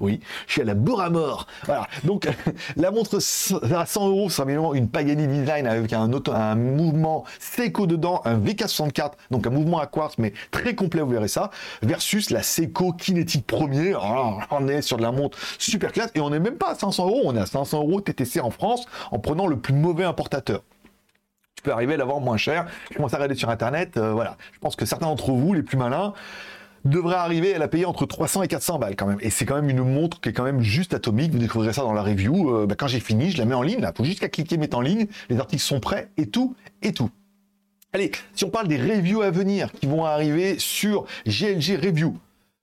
Oui, 0.00 0.20
je 0.46 0.52
suis 0.52 0.62
à 0.62 0.64
la 0.64 0.74
bourre 0.74 1.02
à 1.02 1.10
mort. 1.10 1.46
Voilà. 1.64 1.86
Donc, 2.04 2.28
la 2.76 2.90
montre 2.90 3.18
à 3.18 3.86
100 3.86 4.08
euros, 4.08 4.30
c'est 4.30 4.42
une 4.42 4.88
Pagani 4.88 5.26
Design 5.26 5.66
avec 5.66 5.92
un, 5.92 6.10
un 6.32 6.54
mouvement 6.54 7.24
Seiko 7.38 7.86
dedans, 7.86 8.22
un 8.24 8.38
VK64, 8.38 9.12
donc 9.30 9.46
un 9.46 9.50
mouvement 9.50 9.80
à 9.80 9.86
quartz, 9.86 10.16
mais 10.18 10.32
très 10.50 10.74
complet, 10.74 11.02
vous 11.02 11.10
verrez 11.10 11.28
ça, 11.28 11.50
versus 11.82 12.30
la 12.30 12.42
Seiko 12.42 12.92
Kinetic 12.92 13.46
Premier. 13.46 13.94
Oh, 13.94 14.38
on 14.50 14.68
est 14.68 14.82
sur 14.82 14.96
de 14.96 15.02
la 15.02 15.12
montre 15.12 15.36
super 15.58 15.92
classe 15.92 16.10
et 16.14 16.20
on 16.20 16.30
n'est 16.30 16.40
même 16.40 16.56
pas 16.56 16.70
à 16.70 16.74
500 16.76 17.06
euros, 17.06 17.22
on 17.24 17.36
est 17.36 17.40
à 17.40 17.46
500 17.46 17.78
euros 17.80 18.00
TTC 18.00 18.40
en 18.40 18.50
France 18.50 18.86
en 19.10 19.18
prenant 19.18 19.46
le 19.46 19.58
plus 19.58 19.74
mauvais 19.74 20.04
importateur 20.04 20.62
tu 21.60 21.64
peux 21.64 21.72
arriver 21.72 21.92
à 21.92 21.96
l'avoir 21.98 22.20
moins 22.20 22.38
cher. 22.38 22.64
Je 22.90 22.96
commence 22.96 23.12
à 23.12 23.16
regarder 23.18 23.34
sur 23.34 23.50
internet, 23.50 23.98
euh, 23.98 24.12
voilà. 24.12 24.38
Je 24.54 24.58
pense 24.60 24.76
que 24.76 24.86
certains 24.86 25.08
d'entre 25.08 25.32
vous, 25.32 25.52
les 25.52 25.62
plus 25.62 25.76
malins, 25.76 26.14
devrait 26.84 27.16
arriver 27.16 27.54
à 27.54 27.58
la 27.58 27.68
payer 27.68 27.84
entre 27.84 28.06
300 28.06 28.42
et 28.42 28.48
400 28.48 28.78
balles 28.78 28.96
quand 28.96 29.06
même. 29.06 29.18
Et 29.20 29.30
c'est 29.30 29.46
quand 29.46 29.54
même 29.54 29.68
une 29.68 29.84
montre 29.84 30.20
qui 30.20 30.30
est 30.30 30.32
quand 30.32 30.44
même 30.44 30.60
juste 30.60 30.94
atomique. 30.94 31.32
Vous 31.32 31.38
découvrirez 31.38 31.72
ça 31.72 31.82
dans 31.82 31.92
la 31.92 32.02
review. 32.02 32.54
Euh, 32.54 32.66
bah, 32.66 32.74
quand 32.76 32.86
j'ai 32.86 33.00
fini, 33.00 33.30
je 33.30 33.38
la 33.38 33.44
mets 33.44 33.54
en 33.54 33.62
ligne. 33.62 33.80
Il 33.80 33.92
faut 33.96 34.04
juste 34.04 34.20
qu'à 34.20 34.28
cliquer, 34.28 34.56
mettre 34.56 34.78
en 34.78 34.80
ligne. 34.80 35.06
Les 35.28 35.38
articles 35.38 35.62
sont 35.62 35.80
prêts 35.80 36.10
et 36.16 36.26
tout, 36.26 36.54
et 36.82 36.92
tout. 36.92 37.10
Allez, 37.92 38.12
si 38.34 38.44
on 38.44 38.50
parle 38.50 38.68
des 38.68 38.78
reviews 38.78 39.22
à 39.22 39.30
venir 39.30 39.72
qui 39.72 39.86
vont 39.86 40.04
arriver 40.04 40.58
sur 40.58 41.06
GLG 41.26 41.76
Review, 41.76 42.16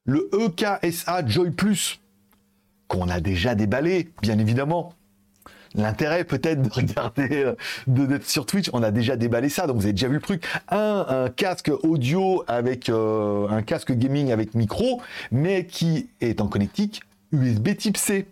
le 0.04 0.30
EKSA 0.32 1.26
Joy 1.26 1.50
Plus, 1.50 2.00
qu'on 2.86 3.08
a 3.08 3.20
déjà 3.20 3.54
déballé, 3.54 4.08
bien 4.22 4.38
évidemment. 4.38 4.94
L'intérêt 5.74 6.24
peut-être 6.24 6.62
de 6.62 6.70
regarder, 6.70 7.44
euh, 7.44 7.54
d'être 7.86 8.26
sur 8.26 8.46
Twitch, 8.46 8.70
on 8.72 8.82
a 8.82 8.90
déjà 8.90 9.16
déballé 9.16 9.48
ça, 9.48 9.66
donc 9.66 9.76
vous 9.76 9.84
avez 9.84 9.92
déjà 9.92 10.08
vu 10.08 10.14
le 10.14 10.20
truc. 10.20 10.44
Un, 10.68 11.28
casque 11.36 11.70
audio 11.82 12.44
avec 12.46 12.88
euh, 12.88 13.48
un 13.48 13.62
casque 13.62 13.92
gaming 13.92 14.32
avec 14.32 14.54
micro, 14.54 15.00
mais 15.30 15.66
qui 15.66 16.08
est 16.20 16.40
en 16.40 16.48
connectique 16.48 17.02
USB 17.32 17.76
type 17.76 17.96
C 17.96 18.26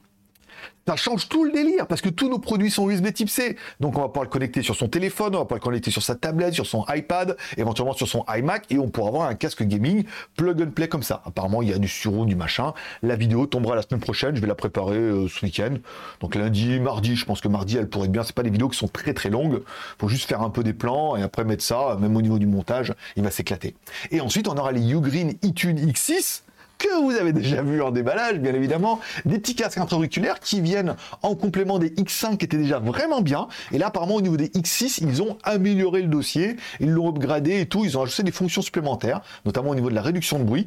ça 0.88 0.94
change 0.94 1.28
tout 1.28 1.44
le 1.44 1.50
délire 1.50 1.86
parce 1.88 2.00
que 2.00 2.08
tous 2.08 2.28
nos 2.28 2.38
produits 2.38 2.70
sont 2.70 2.88
USB 2.88 3.12
type 3.12 3.28
C. 3.28 3.56
Donc 3.80 3.98
on 3.98 4.02
va 4.02 4.08
pouvoir 4.08 4.24
le 4.24 4.30
connecter 4.30 4.62
sur 4.62 4.76
son 4.76 4.86
téléphone, 4.88 5.34
on 5.34 5.38
va 5.38 5.44
pouvoir 5.44 5.58
le 5.58 5.64
connecter 5.64 5.90
sur 5.90 6.02
sa 6.02 6.14
tablette, 6.14 6.54
sur 6.54 6.66
son 6.66 6.84
iPad, 6.88 7.36
éventuellement 7.56 7.94
sur 7.94 8.06
son 8.06 8.24
iMac 8.28 8.66
et 8.70 8.78
on 8.78 8.88
pourra 8.88 9.08
avoir 9.08 9.28
un 9.28 9.34
casque 9.34 9.64
gaming 9.64 10.04
plug 10.36 10.62
and 10.62 10.70
play 10.70 10.86
comme 10.86 11.02
ça. 11.02 11.22
Apparemment, 11.24 11.62
il 11.62 11.70
y 11.70 11.72
a 11.72 11.78
du 11.78 11.88
suro, 11.88 12.24
du 12.24 12.36
machin. 12.36 12.72
La 13.02 13.16
vidéo 13.16 13.46
tombera 13.46 13.74
la 13.74 13.82
semaine 13.82 14.00
prochaine, 14.00 14.36
je 14.36 14.40
vais 14.40 14.46
la 14.46 14.54
préparer 14.54 14.96
euh, 14.96 15.28
ce 15.28 15.44
week-end. 15.44 15.74
Donc 16.20 16.36
lundi, 16.36 16.78
mardi, 16.78 17.16
je 17.16 17.24
pense 17.24 17.40
que 17.40 17.48
mardi 17.48 17.76
elle 17.76 17.88
pourrait 17.88 18.06
être 18.06 18.12
bien. 18.12 18.22
C'est 18.22 18.34
pas 18.34 18.44
des 18.44 18.50
vidéos 18.50 18.68
qui 18.68 18.78
sont 18.78 18.88
très 18.88 19.12
très 19.12 19.30
longues. 19.30 19.62
Faut 19.98 20.08
juste 20.08 20.28
faire 20.28 20.42
un 20.42 20.50
peu 20.50 20.62
des 20.62 20.72
plans 20.72 21.16
et 21.16 21.22
après 21.22 21.44
mettre 21.44 21.64
ça, 21.64 21.96
même 22.00 22.16
au 22.16 22.22
niveau 22.22 22.38
du 22.38 22.46
montage, 22.46 22.94
il 23.16 23.24
va 23.24 23.32
s'éclater. 23.32 23.74
Et 24.12 24.20
ensuite, 24.20 24.46
on 24.46 24.56
aura 24.56 24.70
les 24.70 24.92
Ugreen 24.92 25.34
iTunes 25.42 25.78
X6 25.78 26.42
que 26.78 27.02
vous 27.02 27.12
avez 27.12 27.32
déjà 27.32 27.62
vu 27.62 27.82
en 27.82 27.90
déballage, 27.90 28.38
bien 28.38 28.54
évidemment, 28.54 29.00
des 29.24 29.38
petits 29.38 29.54
casques 29.54 29.78
intra-auriculaires 29.78 30.40
qui 30.40 30.60
viennent 30.60 30.96
en 31.22 31.34
complément 31.34 31.78
des 31.78 31.90
X5 31.90 32.36
qui 32.36 32.44
étaient 32.44 32.56
déjà 32.56 32.78
vraiment 32.78 33.20
bien. 33.20 33.48
Et 33.72 33.78
là, 33.78 33.86
apparemment, 33.86 34.16
au 34.16 34.20
niveau 34.20 34.36
des 34.36 34.48
X6, 34.48 34.98
ils 35.02 35.22
ont 35.22 35.38
amélioré 35.42 36.02
le 36.02 36.08
dossier, 36.08 36.56
ils 36.80 36.90
l'ont 36.90 37.08
upgradé 37.08 37.60
et 37.60 37.66
tout, 37.66 37.84
ils 37.84 37.96
ont 37.96 38.02
ajouté 38.02 38.22
des 38.22 38.32
fonctions 38.32 38.62
supplémentaires, 38.62 39.20
notamment 39.44 39.70
au 39.70 39.74
niveau 39.74 39.90
de 39.90 39.94
la 39.94 40.02
réduction 40.02 40.38
de 40.38 40.44
bruit. 40.44 40.66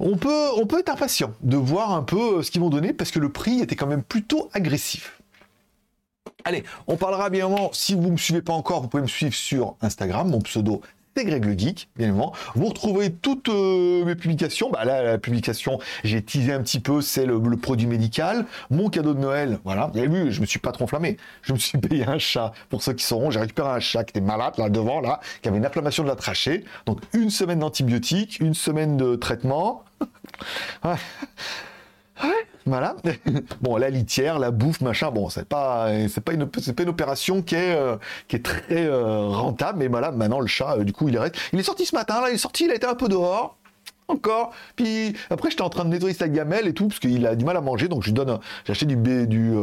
On 0.00 0.16
peut, 0.16 0.78
être 0.78 0.90
impatient 0.90 1.32
de 1.42 1.56
voir 1.56 1.92
un 1.92 2.02
peu 2.02 2.42
ce 2.42 2.50
qu'ils 2.50 2.60
vont 2.60 2.70
donner 2.70 2.92
parce 2.92 3.10
que 3.10 3.18
le 3.18 3.28
prix 3.28 3.60
était 3.60 3.76
quand 3.76 3.86
même 3.86 4.02
plutôt 4.02 4.50
agressif. 4.52 5.20
Allez, 6.44 6.64
on 6.86 6.96
parlera 6.96 7.30
bien 7.30 7.46
évidemment, 7.46 7.70
si 7.72 7.94
vous 7.94 8.02
ne 8.02 8.12
me 8.12 8.16
suivez 8.16 8.42
pas 8.42 8.52
encore, 8.52 8.82
vous 8.82 8.88
pouvez 8.88 9.02
me 9.02 9.08
suivre 9.08 9.34
sur 9.34 9.76
Instagram, 9.80 10.28
mon 10.28 10.40
pseudo 10.40 10.82
Greg 11.22 11.44
le 11.44 11.56
Geek, 11.56 11.88
bien 11.96 12.08
évidemment. 12.08 12.32
Vous 12.56 12.66
retrouvez 12.66 13.12
toutes 13.12 13.48
euh, 13.48 14.04
mes 14.04 14.16
publications. 14.16 14.70
Bah 14.70 14.84
là, 14.84 15.02
la 15.02 15.18
publication, 15.18 15.78
j'ai 16.02 16.22
teasé 16.22 16.52
un 16.52 16.60
petit 16.62 16.80
peu, 16.80 17.00
c'est 17.00 17.24
le, 17.26 17.40
produit 17.56 17.86
médical. 17.86 18.46
Mon 18.70 18.88
cadeau 18.88 19.14
de 19.14 19.20
Noël, 19.20 19.60
voilà. 19.64 19.90
Vous 19.92 19.98
avez 19.98 20.08
vu, 20.08 20.32
je 20.32 20.40
me 20.40 20.46
suis 20.46 20.58
pas 20.58 20.72
trop 20.72 20.84
enflammé. 20.84 21.16
Je 21.42 21.52
me 21.52 21.58
suis 21.58 21.78
payé 21.88 22.04
un 22.06 22.18
chat. 22.18 22.52
Pour 22.68 22.82
ceux 22.82 22.94
qui 22.94 23.04
sauront, 23.04 23.30
j'ai 23.30 23.38
récupéré 23.38 23.68
un 23.68 23.80
chat 23.80 24.02
qui 24.02 24.10
était 24.10 24.26
malade, 24.26 24.54
là, 24.58 24.68
devant, 24.68 25.00
là, 25.00 25.20
qui 25.40 25.48
avait 25.48 25.58
une 25.58 25.66
inflammation 25.66 26.02
de 26.02 26.08
la 26.08 26.16
trachée. 26.16 26.64
Donc, 26.86 27.00
une 27.12 27.30
semaine 27.30 27.60
d'antibiotiques, 27.60 28.40
une 28.40 28.54
semaine 28.54 28.96
de 28.96 29.14
traitement. 29.14 29.84
ouais. 30.84 30.96
Voilà. 32.66 32.96
bon, 33.60 33.76
la 33.76 33.90
litière, 33.90 34.38
la 34.38 34.50
bouffe, 34.50 34.80
machin, 34.80 35.10
bon, 35.10 35.28
c'est 35.28 35.46
pas, 35.46 35.88
c'est 36.08 36.22
pas 36.22 36.32
une, 36.32 36.48
opération 36.88 37.42
qui 37.42 37.54
est, 37.54 37.74
euh, 37.74 37.96
qui 38.28 38.36
est 38.36 38.44
très 38.44 38.86
euh, 38.86 39.26
rentable, 39.26 39.78
mais 39.80 39.88
voilà, 39.88 40.12
maintenant 40.12 40.40
le 40.40 40.46
chat, 40.46 40.78
euh, 40.78 40.84
du 40.84 40.92
coup, 40.92 41.08
il 41.08 41.16
est, 41.16 41.36
il 41.52 41.58
est 41.58 41.64
sorti 41.64 41.84
ce 41.84 41.94
matin, 41.94 42.20
là, 42.20 42.30
il 42.30 42.34
est 42.34 42.38
sorti, 42.38 42.64
il 42.64 42.70
a 42.70 42.74
été 42.74 42.86
un 42.86 42.94
peu 42.94 43.08
dehors. 43.08 43.56
Encore. 44.06 44.52
Puis 44.76 45.16
après, 45.30 45.48
j'étais 45.48 45.62
en 45.62 45.70
train 45.70 45.86
de 45.86 45.88
nettoyer 45.88 46.14
sa 46.14 46.28
gamelle 46.28 46.66
et 46.66 46.74
tout, 46.74 46.88
parce 46.88 47.00
qu'il 47.00 47.26
a 47.26 47.34
du 47.34 47.46
mal 47.46 47.56
à 47.56 47.62
manger, 47.62 47.88
donc 47.88 48.02
je 48.02 48.08
lui 48.08 48.12
donne, 48.12 48.38
j'ai 48.66 48.72
acheté 48.72 48.84
du, 48.84 48.96
du 49.26 49.54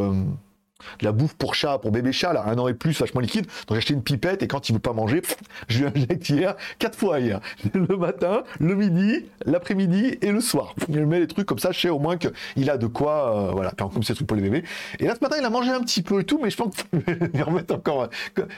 de 1.00 1.06
la 1.06 1.12
bouffe 1.12 1.34
pour 1.36 1.56
chat, 1.56 1.78
pour 1.80 1.92
bébé 1.92 2.12
chat, 2.12 2.34
là, 2.34 2.44
un 2.48 2.58
an 2.58 2.68
et 2.68 2.74
plus, 2.74 3.00
vachement 3.00 3.22
liquide. 3.22 3.46
Donc 3.46 3.72
j'ai 3.72 3.78
acheté 3.78 3.94
une 3.94 4.04
pipette 4.04 4.44
et 4.44 4.48
quand 4.48 4.70
il 4.70 4.74
veut 4.74 4.80
pas 4.80 4.94
manger, 4.94 5.22
je 5.68 5.80
lui 5.80 5.88
injecte 5.88 6.30
hier, 6.30 6.56
quatre 6.80 6.98
fois 6.98 7.20
hier. 7.20 7.40
Le 7.74 7.98
matin, 7.98 8.44
le 8.60 8.76
midi, 8.76 9.26
l'après-midi 9.46 10.18
et 10.22 10.32
le 10.32 10.40
soir. 10.40 10.76
Je 10.90 11.00
mets 11.00 11.20
des 11.20 11.28
trucs 11.28 11.46
comme 11.46 11.60
ça, 11.60 11.72
je 11.72 11.80
sais 11.80 11.90
au 11.90 12.00
moins 12.00 12.18
qu'il 12.18 12.70
a 12.70 12.78
de 12.78 12.88
quoi, 12.88 13.50
euh, 13.50 13.52
voilà, 13.52 13.72
comme 13.72 14.04
c'est 14.04 14.14
truc 14.14 14.28
pour 14.28 14.38
les 14.38 14.44
bébés. 14.44 14.64
Et 15.00 15.08
là, 15.08 15.16
ce 15.16 15.20
matin, 15.22 15.38
il 15.40 15.46
a 15.46 15.50
mangé 15.50 15.72
un 15.72 15.82
petit 15.82 16.02
peu 16.02 16.22
et 16.22 16.24
tout, 16.24 16.40
mais 16.42 16.50
je 16.50 16.58
pense 16.58 16.74
qu'il 16.76 17.44
remettre 17.44 17.74
encore. 17.76 18.10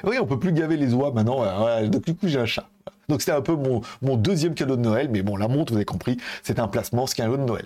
Oui, 0.04 0.18
on 0.22 0.26
peut 0.26 0.40
plus 0.40 0.52
gaver 0.52 0.78
les 0.78 0.94
oies 0.94 1.12
maintenant. 1.12 1.44
donc 1.88 2.06
du 2.06 2.16
coup, 2.16 2.28
j'ai 2.28 2.40
un 2.40 2.46
chat. 2.46 2.68
Donc 3.10 3.22
c'était 3.22 3.34
un 3.34 3.42
peu 3.42 3.56
mon, 3.56 3.82
mon, 4.02 4.16
deuxième 4.16 4.54
cadeau 4.54 4.76
de 4.76 4.82
Noël, 4.82 5.10
mais 5.12 5.22
bon, 5.22 5.36
la 5.36 5.48
montre, 5.48 5.74
vous 5.74 5.78
avez 5.78 5.86
compris, 5.86 6.18
c'est 6.42 6.60
un 6.60 6.68
placement, 6.68 7.06
ce 7.06 7.16
qui 7.16 7.22
est 7.22 7.26
un 7.26 7.30
cadeau 7.30 7.44
de 7.44 7.48
Noël. 7.48 7.66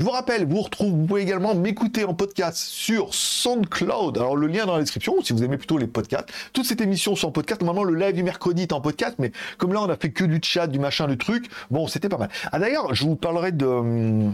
Je 0.00 0.04
vous 0.04 0.12
rappelle, 0.12 0.46
vous, 0.46 0.60
retrouvez, 0.60 0.90
vous 0.90 1.06
pouvez 1.06 1.22
également 1.22 1.56
m'écouter 1.56 2.04
en 2.04 2.14
podcast 2.14 2.56
sur 2.56 3.12
SoundCloud. 3.12 4.16
Alors 4.16 4.36
le 4.36 4.46
lien 4.46 4.64
dans 4.64 4.74
la 4.74 4.80
description, 4.80 5.20
si 5.22 5.32
vous 5.32 5.42
aimez 5.42 5.56
plutôt 5.56 5.76
les 5.76 5.88
podcasts. 5.88 6.28
Toutes 6.52 6.66
cette 6.66 6.80
émission 6.80 7.16
sont 7.16 7.26
en 7.26 7.32
podcast. 7.32 7.62
Normalement, 7.62 7.82
le 7.82 7.98
live 7.98 8.14
du 8.14 8.22
mercredi 8.22 8.62
est 8.62 8.72
en 8.72 8.80
podcast, 8.80 9.16
mais 9.18 9.32
comme 9.56 9.72
là, 9.72 9.82
on 9.82 9.88
a 9.88 9.96
fait 9.96 10.12
que 10.12 10.22
du 10.22 10.38
chat, 10.40 10.68
du 10.68 10.78
machin, 10.78 11.08
du 11.08 11.18
truc, 11.18 11.50
bon, 11.72 11.88
c'était 11.88 12.08
pas 12.08 12.16
mal. 12.16 12.28
Ah 12.52 12.60
d'ailleurs, 12.60 12.94
je 12.94 13.02
vous 13.02 13.16
parlerai 13.16 13.50
de... 13.50 14.30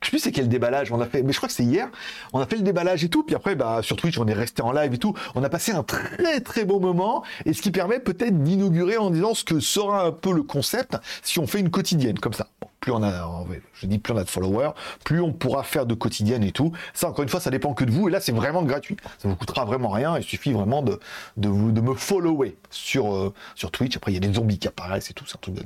Je 0.00 0.06
sais 0.06 0.10
plus 0.10 0.18
c'est 0.18 0.32
quel 0.32 0.48
déballage 0.48 0.90
on 0.92 1.00
a 1.00 1.06
fait, 1.06 1.22
mais 1.22 1.32
je 1.32 1.36
crois 1.36 1.48
que 1.48 1.54
c'est 1.54 1.64
hier. 1.64 1.88
On 2.32 2.40
a 2.40 2.46
fait 2.46 2.56
le 2.56 2.62
déballage 2.62 3.04
et 3.04 3.08
tout, 3.08 3.22
puis 3.22 3.34
après, 3.34 3.54
bah, 3.54 3.80
sur 3.82 3.96
Twitch, 3.96 4.18
on 4.18 4.26
est 4.26 4.34
resté 4.34 4.62
en 4.62 4.72
live 4.72 4.94
et 4.94 4.98
tout. 4.98 5.14
On 5.34 5.44
a 5.44 5.48
passé 5.48 5.72
un 5.72 5.82
très 5.82 6.40
très 6.40 6.64
beau 6.64 6.80
moment, 6.80 7.22
et 7.44 7.52
ce 7.52 7.60
qui 7.60 7.70
permet 7.70 8.00
peut-être 8.00 8.42
d'inaugurer 8.42 8.96
en 8.96 9.10
disant 9.10 9.34
ce 9.34 9.44
que 9.44 9.60
sera 9.60 10.06
un 10.06 10.12
peu 10.12 10.32
le 10.32 10.42
concept 10.42 10.96
si 11.22 11.38
on 11.38 11.46
fait 11.46 11.60
une 11.60 11.70
quotidienne 11.70 12.18
comme 12.18 12.32
ça 12.32 12.48
plus 12.80 12.92
on 12.92 13.02
a, 13.02 13.44
je 13.74 13.86
dis 13.86 13.98
plus 13.98 14.12
on 14.12 14.16
a 14.16 14.24
de 14.24 14.30
followers, 14.30 14.70
plus 15.04 15.20
on 15.20 15.32
pourra 15.32 15.62
faire 15.62 15.86
de 15.86 15.94
quotidienne 15.94 16.42
et 16.42 16.52
tout. 16.52 16.72
Ça, 16.94 17.08
encore 17.08 17.22
une 17.22 17.28
fois, 17.28 17.40
ça 17.40 17.50
dépend 17.50 17.74
que 17.74 17.84
de 17.84 17.90
vous. 17.90 18.08
Et 18.08 18.10
là, 18.10 18.20
c'est 18.20 18.32
vraiment 18.32 18.62
gratuit. 18.62 18.96
Ça 19.18 19.28
vous 19.28 19.36
coûtera 19.36 19.64
vraiment 19.64 19.90
rien. 19.90 20.16
Il 20.18 20.24
suffit 20.24 20.52
vraiment 20.52 20.82
de, 20.82 20.98
de, 21.36 21.48
vous, 21.48 21.72
de 21.72 21.80
me 21.80 21.94
follower 21.94 22.56
sur, 22.70 23.14
euh, 23.14 23.34
sur 23.54 23.70
Twitch. 23.70 23.96
Après, 23.96 24.12
il 24.12 24.14
y 24.14 24.16
a 24.16 24.26
des 24.26 24.32
zombies 24.32 24.58
qui 24.58 24.66
apparaissent 24.66 25.10
et 25.10 25.14
tout. 25.14 25.24
C'est 25.26 25.36
un 25.36 25.40
truc 25.40 25.54
de. 25.56 25.62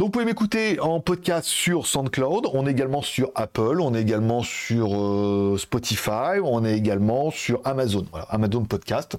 Donc 0.00 0.06
vous 0.06 0.12
pouvez 0.12 0.24
m'écouter 0.24 0.80
en 0.80 0.98
podcast 0.98 1.46
sur 1.46 1.86
SoundCloud, 1.86 2.46
on 2.54 2.66
est 2.66 2.70
également 2.70 3.02
sur 3.02 3.30
Apple, 3.34 3.82
on 3.82 3.92
est 3.92 4.00
également 4.00 4.42
sur 4.42 4.98
euh, 4.98 5.58
Spotify, 5.58 6.40
on 6.42 6.64
est 6.64 6.74
également 6.74 7.30
sur 7.30 7.60
Amazon, 7.66 8.06
voilà, 8.10 8.24
Amazon 8.30 8.64
Podcast. 8.64 9.18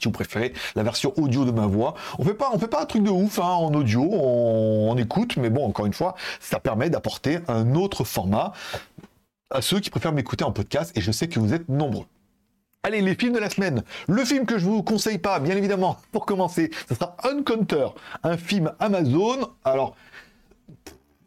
Si 0.00 0.08
vous 0.08 0.10
préférez 0.10 0.54
la 0.74 0.82
version 0.82 1.12
audio 1.16 1.44
de 1.44 1.52
ma 1.52 1.68
voix. 1.68 1.94
On 2.18 2.24
fait 2.24 2.34
pas, 2.34 2.50
on 2.52 2.58
fait 2.58 2.66
pas 2.66 2.82
un 2.82 2.86
truc 2.86 3.04
de 3.04 3.10
ouf 3.10 3.38
hein, 3.38 3.44
en 3.44 3.72
audio, 3.74 4.02
on, 4.02 4.96
écoute, 4.96 5.36
mais 5.36 5.50
bon, 5.50 5.64
encore 5.64 5.86
une 5.86 5.94
fois, 5.94 6.16
ça 6.40 6.58
permet 6.58 6.90
d'apporter 6.90 7.38
un 7.46 7.76
autre 7.76 8.02
format 8.02 8.50
à 9.50 9.62
ceux 9.62 9.78
qui 9.78 9.90
préfèrent 9.90 10.10
m'écouter 10.10 10.42
en 10.42 10.50
podcast, 10.50 10.90
et 10.98 11.00
je 11.00 11.12
sais 11.12 11.28
que 11.28 11.38
vous 11.38 11.54
êtes 11.54 11.68
nombreux. 11.68 12.06
Allez, 12.84 13.00
les 13.00 13.14
films 13.14 13.34
de 13.34 13.38
la 13.38 13.48
semaine. 13.48 13.84
Le 14.08 14.24
film 14.24 14.44
que 14.44 14.58
je 14.58 14.64
vous 14.64 14.82
conseille 14.82 15.18
pas, 15.18 15.38
bien 15.38 15.56
évidemment, 15.56 15.98
pour 16.10 16.26
commencer, 16.26 16.68
ce 16.88 16.96
sera 16.96 17.16
Uncounter, 17.22 17.86
un 18.24 18.36
film 18.36 18.72
Amazon. 18.80 19.52
Alors, 19.62 19.94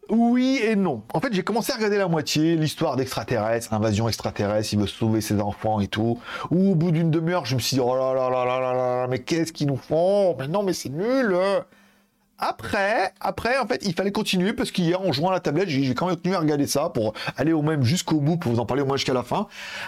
oui 0.09 0.59
et 0.61 0.75
non. 0.75 1.03
En 1.13 1.21
fait, 1.21 1.31
j'ai 1.31 1.43
commencé 1.43 1.71
à 1.71 1.75
regarder 1.75 1.97
la 1.97 2.09
moitié, 2.09 2.57
l'histoire 2.57 2.97
d'extraterrestres, 2.97 3.73
invasion 3.73 4.09
extraterrestre, 4.09 4.73
il 4.73 4.81
veut 4.81 4.87
sauver 4.87 5.21
ses 5.21 5.39
enfants 5.39 5.79
et 5.79 5.87
tout. 5.87 6.19
Ou 6.51 6.71
au 6.71 6.75
bout 6.75 6.91
d'une 6.91 7.09
demi-heure, 7.09 7.45
je 7.45 7.55
me 7.55 7.61
suis 7.61 7.75
dit, 7.75 7.81
oh 7.81 7.95
là 7.95 8.13
là 8.13 8.29
là 8.29 8.43
là 8.43 8.59
là 8.59 8.73
là, 8.73 9.07
mais 9.07 9.19
qu'est-ce 9.19 9.53
qu'ils 9.53 9.67
nous 9.67 9.77
font? 9.77 10.35
Mais 10.37 10.49
non, 10.49 10.61
mais 10.61 10.73
c'est 10.73 10.89
nul 10.89 11.37
après, 12.37 13.13
après, 13.21 13.57
en 13.57 13.65
fait, 13.65 13.81
il 13.85 13.93
fallait 13.93 14.11
continuer 14.11 14.53
parce 14.53 14.71
qu'hier, 14.71 15.01
en 15.01 15.13
jouant 15.13 15.29
à 15.29 15.33
la 15.33 15.39
tablette, 15.39 15.69
j'ai 15.69 15.93
quand 15.93 16.07
même 16.07 16.15
continué 16.15 16.35
à 16.35 16.39
regarder 16.39 16.67
ça 16.67 16.89
pour 16.89 17.13
aller 17.37 17.53
au 17.53 17.61
même 17.61 17.83
jusqu'au 17.83 18.19
bout, 18.19 18.37
pour 18.37 18.51
vous 18.51 18.59
en 18.59 18.65
parler 18.65 18.83
au 18.83 18.85
moins 18.85 18.97
jusqu'à 18.97 19.13
la 19.13 19.23
fin. 19.23 19.47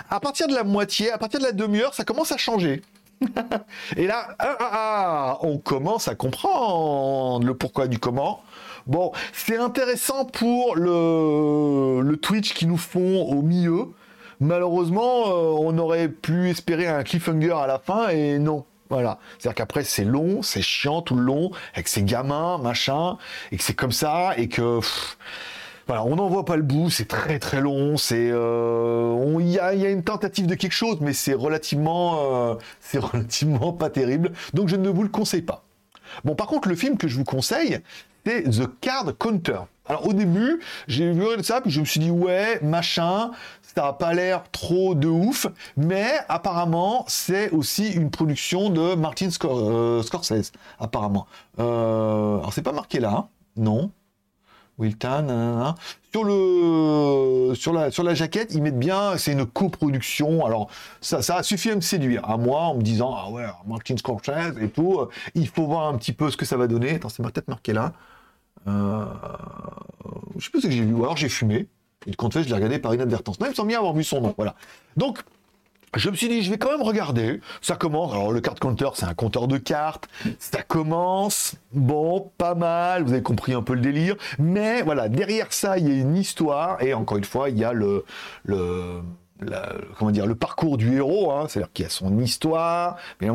À 0.10 0.20
partir 0.20 0.48
de 0.48 0.54
la 0.54 0.64
moitié, 0.64 1.12
à 1.12 1.18
partir 1.18 1.40
de 1.40 1.46
la 1.46 1.52
demi-heure, 1.52 1.94
ça 1.94 2.06
commence 2.06 2.32
à 2.32 2.38
changer. 2.38 2.82
Et 3.98 4.08
là, 4.08 4.28
ah, 4.40 4.56
ah, 4.60 4.70
ah, 4.72 5.38
on 5.42 5.58
commence 5.58 6.08
à 6.08 6.16
comprendre 6.16 7.46
le 7.46 7.54
pourquoi 7.54 7.88
du 7.88 8.00
comment. 8.00 8.42
Bon, 8.86 9.12
c'est 9.34 9.58
intéressant 9.58 10.24
pour 10.24 10.78
le, 10.78 12.02
le 12.02 12.18
Twitch 12.18 12.54
qui 12.54 12.66
nous 12.66 12.78
font 12.78 13.24
au 13.24 13.42
milieu. 13.42 13.88
Malheureusement, 14.40 15.28
euh, 15.28 15.56
on 15.60 15.78
aurait 15.78 16.08
pu 16.08 16.50
espérer 16.50 16.88
un 16.88 17.04
cliffhanger 17.04 17.52
à 17.52 17.68
la 17.68 17.80
fin 17.80 18.10
et 18.10 18.40
non. 18.40 18.66
Voilà. 18.90 19.20
C'est-à-dire 19.38 19.56
qu'après, 19.56 19.84
c'est 19.84 20.06
long, 20.06 20.42
c'est 20.42 20.62
chiant 20.62 21.02
tout 21.02 21.16
le 21.16 21.24
long, 21.24 21.52
avec 21.74 21.88
ses 21.88 22.04
gamins, 22.04 22.58
machin, 22.58 23.18
et 23.52 23.58
que 23.58 23.64
c'est 23.64 23.74
comme 23.74 23.92
ça, 23.92 24.34
et 24.38 24.48
que. 24.48 24.80
voilà, 25.88 26.04
on 26.04 26.16
n'en 26.16 26.28
voit 26.28 26.46
pas 26.46 26.56
le 26.56 26.64
bout, 26.64 26.90
c'est 26.90 27.08
très 27.08 27.40
très 27.40 27.62
long, 27.62 27.98
c'est. 27.98 28.30
Euh, 28.32 29.38
il 29.40 29.50
y, 29.50 29.60
a, 29.60 29.74
une 29.74 30.04
tentative 30.04 30.48
de 30.48 30.56
quelque 30.56 30.74
chose, 30.74 30.98
mais 31.02 31.14
c'est 31.14 31.34
relativement. 31.34 32.52
Euh, 32.52 32.56
c'est 32.80 33.00
relativement 33.04 33.74
pas 33.74 33.90
terrible. 33.90 34.32
Donc 34.54 34.68
je 34.70 34.76
ne 34.76 34.90
vous 34.90 35.04
le 35.04 35.10
conseille 35.10 35.42
pas. 35.42 35.64
Bon, 36.24 36.36
par 36.36 36.48
contre, 36.48 36.70
le 36.70 36.76
film 36.76 36.98
que 36.98 37.08
je 37.08 37.18
vous 37.18 37.26
conseille, 37.26 37.82
The 38.26 38.68
Card 38.82 39.18
Counter. 39.18 39.60
Alors 39.88 40.08
au 40.08 40.14
début, 40.14 40.60
j'ai 40.88 41.12
vu 41.12 41.26
ça, 41.44 41.62
puis 41.62 41.72
je 41.72 41.80
me 41.80 41.86
suis 41.86 42.00
dit 42.00 42.12
ouais, 42.12 42.60
machin, 42.62 43.32
ça 43.62 43.84
n'a 43.84 43.94
pas 43.94 44.14
l'air 44.14 44.44
trop 44.52 44.96
de 44.96 45.08
ouf, 45.08 45.48
mais 45.76 46.12
apparemment 46.30 47.06
c'est 47.08 47.50
aussi 47.52 47.92
une 47.92 48.10
production 48.10 48.70
de 48.70 48.96
Martin 48.96 49.30
euh, 49.46 50.04
Scorsese, 50.04 50.52
apparemment. 50.80 51.28
Euh, 51.60 52.38
alors 52.38 52.54
c'est 52.54 52.62
pas 52.64 52.74
marqué 52.74 53.00
là, 53.00 53.12
hein 53.12 53.28
non. 53.56 53.92
Wilton, 54.78 55.74
sur 57.56 57.74
la, 57.74 57.90
sur 57.90 58.04
la 58.04 58.14
jaquette, 58.14 58.54
ils 58.54 58.62
mettent 58.62 58.78
bien, 58.78 59.18
c'est 59.18 59.32
une 59.32 59.46
coproduction. 59.46 60.46
Alors, 60.46 60.70
ça, 61.02 61.22
ça 61.22 61.38
a 61.38 61.44
suffi 61.44 61.72
à 61.72 61.76
me 61.76 61.82
séduire, 61.82 62.30
à 62.30 62.38
moi, 62.38 62.62
en 62.62 62.76
me 62.76 62.82
disant, 62.82 63.16
ah 63.18 63.30
ouais, 63.32 63.46
Martin 63.66 63.98
Scorsese 63.98 64.56
et 64.62 64.70
tout, 64.70 65.00
euh, 65.00 65.10
il 65.34 65.48
faut 65.48 65.66
voir 65.66 65.88
un 65.88 65.98
petit 65.98 66.14
peu 66.14 66.30
ce 66.30 66.38
que 66.38 66.46
ça 66.46 66.58
va 66.58 66.68
donner. 66.68 66.96
Attends, 66.96 67.10
c'est 67.10 67.24
peut-être 67.24 67.48
marqué 67.48 67.74
là. 67.74 67.94
Euh, 68.68 69.06
je 70.38 70.46
sais 70.46 70.52
pas 70.52 70.60
ce 70.60 70.68
que 70.68 70.72
j'ai 70.72 70.84
vu, 70.84 70.94
ou 70.94 71.04
alors 71.04 71.18
j'ai 71.18 71.30
fumé. 71.30 71.68
Et 72.06 72.12
de 72.12 72.16
compte 72.16 72.34
fait, 72.34 72.44
je 72.44 72.48
l'ai 72.48 72.56
regardé 72.56 72.80
par 72.80 72.94
inadvertance? 72.94 73.40
Non, 73.40 73.48
il 73.50 73.56
semble 73.56 73.70
bien 73.70 73.80
avoir 73.80 73.94
vu 73.94 74.04
son 74.04 74.22
nom, 74.22 74.34
voilà. 74.38 74.56
Donc, 74.96 75.20
je 75.96 76.10
me 76.10 76.16
suis 76.16 76.28
dit, 76.28 76.44
je 76.44 76.50
vais 76.52 76.58
quand 76.58 76.72
même 76.72 76.82
regarder. 76.82 77.40
Ça 77.62 77.76
commence. 77.76 78.12
Alors, 78.14 78.32
le 78.32 78.42
card 78.42 78.56
counter, 78.56 78.90
c'est 78.94 79.06
un 79.06 79.14
compteur 79.14 79.48
de 79.48 79.58
cartes. 79.58 80.08
Ça 80.38 80.62
commence. 80.62 81.56
Bon, 81.72 82.32
pas 82.38 82.56
mal. 82.56 83.04
Vous 83.04 83.14
avez 83.14 83.24
compris 83.24 83.54
un 83.54 83.62
peu 83.62 83.74
le 83.74 83.82
délire. 83.82 84.16
Mais 84.38 84.82
voilà, 84.82 85.08
derrière 85.08 85.54
ça, 85.54 85.78
il 85.78 85.88
y 85.88 85.92
a 85.92 85.96
une 86.02 86.16
histoire. 86.16 86.82
Et 86.84 86.94
encore 86.94 87.18
une 87.18 87.24
fois, 87.24 87.50
il 87.50 87.58
y 87.58 87.64
a 87.64 87.72
le, 87.72 88.04
le 88.44 89.02
comment 89.98 90.12
dire, 90.12 90.26
le 90.26 90.36
parcours 90.36 90.78
du 90.78 90.96
héros, 90.96 91.32
hein, 91.32 91.46
c'est-à-dire 91.48 91.72
qu'il 91.72 91.84
y 91.84 91.86
a 91.86 91.90
son 91.90 92.20
histoire, 92.20 92.98
mais 93.22 93.28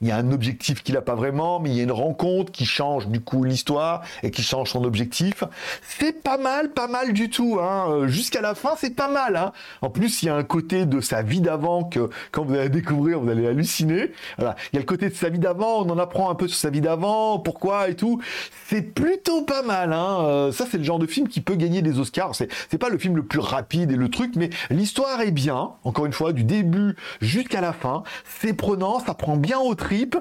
il 0.00 0.08
y 0.08 0.10
a 0.10 0.16
un 0.16 0.32
objectif 0.32 0.82
qu'il 0.82 0.94
n'a 0.94 1.02
pas 1.02 1.14
vraiment, 1.14 1.60
mais 1.60 1.70
il 1.70 1.76
y 1.76 1.80
a 1.80 1.82
une 1.82 1.92
rencontre 1.92 2.52
qui 2.52 2.64
change 2.64 3.08
du 3.08 3.20
coup 3.20 3.44
l'histoire 3.44 4.02
et 4.22 4.30
qui 4.30 4.42
change 4.42 4.70
son 4.70 4.84
objectif. 4.84 5.44
C'est 5.82 6.22
pas 6.22 6.38
mal, 6.38 6.72
pas 6.72 6.88
mal 6.88 7.12
du 7.12 7.30
tout. 7.30 7.58
Hein. 7.60 7.86
Euh, 7.90 8.08
jusqu'à 8.08 8.40
la 8.40 8.54
fin, 8.54 8.70
c'est 8.76 8.94
pas 8.94 9.08
mal. 9.08 9.36
Hein. 9.36 9.52
En 9.82 9.90
plus, 9.90 10.22
il 10.22 10.26
y 10.26 10.28
a 10.28 10.36
un 10.36 10.44
côté 10.44 10.86
de 10.86 11.00
sa 11.00 11.22
vie 11.22 11.40
d'avant 11.40 11.84
que 11.84 12.10
quand 12.30 12.44
vous 12.44 12.54
allez 12.54 12.68
découvrir, 12.68 13.20
vous 13.20 13.30
allez 13.30 13.46
halluciner. 13.46 14.12
Voilà. 14.38 14.56
Il 14.72 14.76
y 14.76 14.78
a 14.78 14.80
le 14.80 14.86
côté 14.86 15.08
de 15.08 15.14
sa 15.14 15.28
vie 15.28 15.38
d'avant, 15.38 15.82
on 15.82 15.90
en 15.90 15.98
apprend 15.98 16.30
un 16.30 16.34
peu 16.34 16.48
sur 16.48 16.58
sa 16.58 16.70
vie 16.70 16.80
d'avant, 16.80 17.38
pourquoi 17.38 17.88
et 17.88 17.96
tout. 17.96 18.20
C'est 18.66 18.82
plutôt 18.82 19.42
pas 19.42 19.62
mal. 19.62 19.92
Euh, 19.92 20.52
ça, 20.52 20.66
c'est 20.70 20.78
le 20.78 20.84
genre 20.84 20.98
de 20.98 21.06
film 21.06 21.28
qui 21.28 21.40
peut 21.40 21.56
gagner 21.56 21.82
des 21.82 21.98
Oscars. 21.98 22.34
C'est 22.34 22.78
pas 22.78 22.88
le 22.88 22.98
film 22.98 23.16
le 23.16 23.24
plus 23.24 23.40
rapide 23.40 23.90
et 23.90 23.96
le 23.96 24.08
truc, 24.08 24.32
mais 24.36 24.50
l'histoire 24.70 25.20
est 25.20 25.33
bien, 25.34 25.72
encore 25.84 26.06
une 26.06 26.12
fois, 26.12 26.32
du 26.32 26.44
début 26.44 26.96
jusqu'à 27.20 27.60
la 27.60 27.72
fin. 27.72 28.02
C'est 28.40 28.54
prenant, 28.54 29.00
ça 29.00 29.14
prend 29.14 29.36
bien 29.36 29.58
aux 29.58 29.74
tripes. 29.74 30.16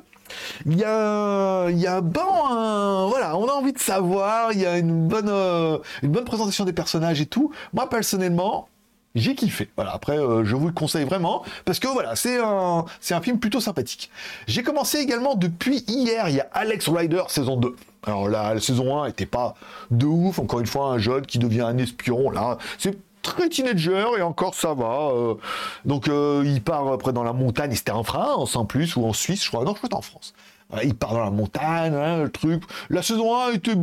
Il 0.65 0.78
y 0.78 0.84
a, 0.84 1.69
y 1.69 1.88
a 1.88 2.02
bon, 2.02 3.08
voilà, 3.10 3.38
on 3.38 3.47
a 3.47 3.54
envie 3.54 3.73
de 3.73 3.80
savoir. 3.80 4.52
Il 4.52 4.62
y 4.62 4.65
a 4.65 4.78
une 4.78 5.08
bonne, 5.08 5.30
euh, 5.30 5.78
une 6.02 6.12
bonne 6.12 6.26
présentation 6.26 6.65
des 6.65 6.73
personnages 6.73 7.21
et 7.21 7.26
tout. 7.26 7.52
Moi 7.73 7.89
personnellement, 7.89 8.67
j'ai 9.15 9.36
kiffé. 9.36 9.69
Voilà. 9.76 9.93
Après, 9.93 10.17
euh, 10.17 10.43
je 10.43 10.56
vous 10.56 10.67
le 10.67 10.73
conseille 10.73 11.06
vraiment 11.06 11.43
parce 11.65 11.80
que 11.80 11.88
voilà, 11.88 12.15
c'est 12.15 12.39
un, 12.39 12.86
un 13.12 13.21
film 13.21 13.39
plutôt 13.39 13.60
sympathique. 13.60 14.10
J'ai 14.47 14.63
commencé 14.63 14.97
également 14.97 15.36
depuis 15.36 15.84
hier. 15.88 16.30
Il 16.30 16.36
y 16.36 16.41
a 16.41 16.47
Alex 16.54 16.89
Rider 16.89 17.23
saison 17.28 17.58
2. 17.58 17.76
Alors 18.06 18.28
là, 18.28 18.54
la 18.54 18.60
saison 18.60 19.04
1 19.04 19.08
était 19.08 19.26
pas 19.26 19.56
de 19.91 20.06
ouf. 20.06 20.39
Encore 20.39 20.60
une 20.60 20.65
fois, 20.65 20.88
un 20.88 20.97
jeune 20.97 21.26
qui 21.26 21.39
devient 21.39 21.62
un 21.62 21.78
espion. 21.78 22.32
Là, 22.32 22.58
c'est 22.78 22.97
très 23.23 23.49
teenager 23.49 24.05
et 24.19 24.21
encore 24.21 24.53
ça 24.53 24.75
va. 24.75 25.09
Euh. 25.12 25.36
donc 25.86 26.07
euh, 26.07 26.43
il 26.45 26.62
part 26.62 26.88
après 26.89 27.13
dans 27.13 27.23
la 27.23 27.33
montagne, 27.33 27.73
c'était 27.73 27.91
en 27.91 28.03
France 28.03 28.55
en 28.55 28.65
plus 28.65 28.95
ou 28.95 29.05
en 29.05 29.13
Suisse, 29.13 29.43
je 29.43 29.49
crois. 29.49 29.63
Non, 29.63 29.73
je 29.73 29.88
crois 29.88 29.97
en 29.97 30.01
France. 30.01 30.36
il 30.83 30.93
part 30.93 31.13
dans 31.13 31.23
la 31.23 31.31
montagne, 31.31 31.95
hein, 31.95 32.23
le 32.23 32.29
truc. 32.29 32.63
La 32.89 33.01
saison 33.01 33.36
1 33.36 33.53
était, 33.53 33.73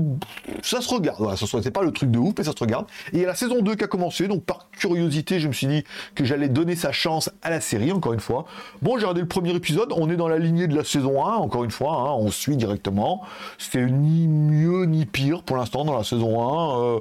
ça 0.63 0.81
se 0.81 0.89
regarde. 0.93 1.19
Voilà, 1.19 1.37
c'est 1.37 1.71
pas 1.71 1.83
le 1.83 1.91
truc 1.91 2.11
de 2.11 2.19
ouf, 2.19 2.35
mais 2.39 2.45
ça 2.45 2.53
se 2.53 2.59
regarde. 2.61 2.87
Et 3.13 3.17
il 3.17 3.21
y 3.21 3.25
a 3.25 3.29
la 3.29 3.35
saison 3.35 3.63
2 3.63 3.75
qui 3.75 3.85
a 3.85 3.87
commencé, 3.87 4.29
donc 4.29 4.45
par 4.45 4.69
curiosité, 4.71 5.41
je 5.41 5.49
me 5.49 5.53
suis 5.53 5.67
dit 5.67 5.85
que 6.15 6.25
j'allais 6.25 6.49
donner 6.49 6.77
sa 6.77 6.93
chance 6.93 7.31
à 7.43 7.51
la 7.51 7.61
série, 7.61 7.93
encore 7.93 8.13
une 8.13 8.21
fois. 8.21 8.45
Bon, 8.83 8.99
j'ai 8.99 9.07
regardé 9.07 9.23
le 9.23 9.29
premier 9.29 9.55
épisode, 9.55 9.93
on 9.97 10.11
est 10.11 10.17
dans 10.17 10.29
la 10.29 10.39
lignée 10.39 10.67
de 10.67 10.77
la 10.77 10.85
saison 10.85 11.25
1, 11.25 11.35
encore 11.37 11.65
une 11.65 11.71
fois, 11.71 11.93
hein, 11.93 12.13
on 12.19 12.31
suit 12.31 12.57
directement. 12.57 13.23
C'est 13.59 13.87
ni 13.87 14.29
mieux 14.29 14.85
ni 14.85 15.07
pire 15.07 15.43
pour 15.43 15.57
l'instant 15.57 15.85
dans 15.85 15.97
la 15.97 16.05
saison 16.05 16.99
1 16.99 17.01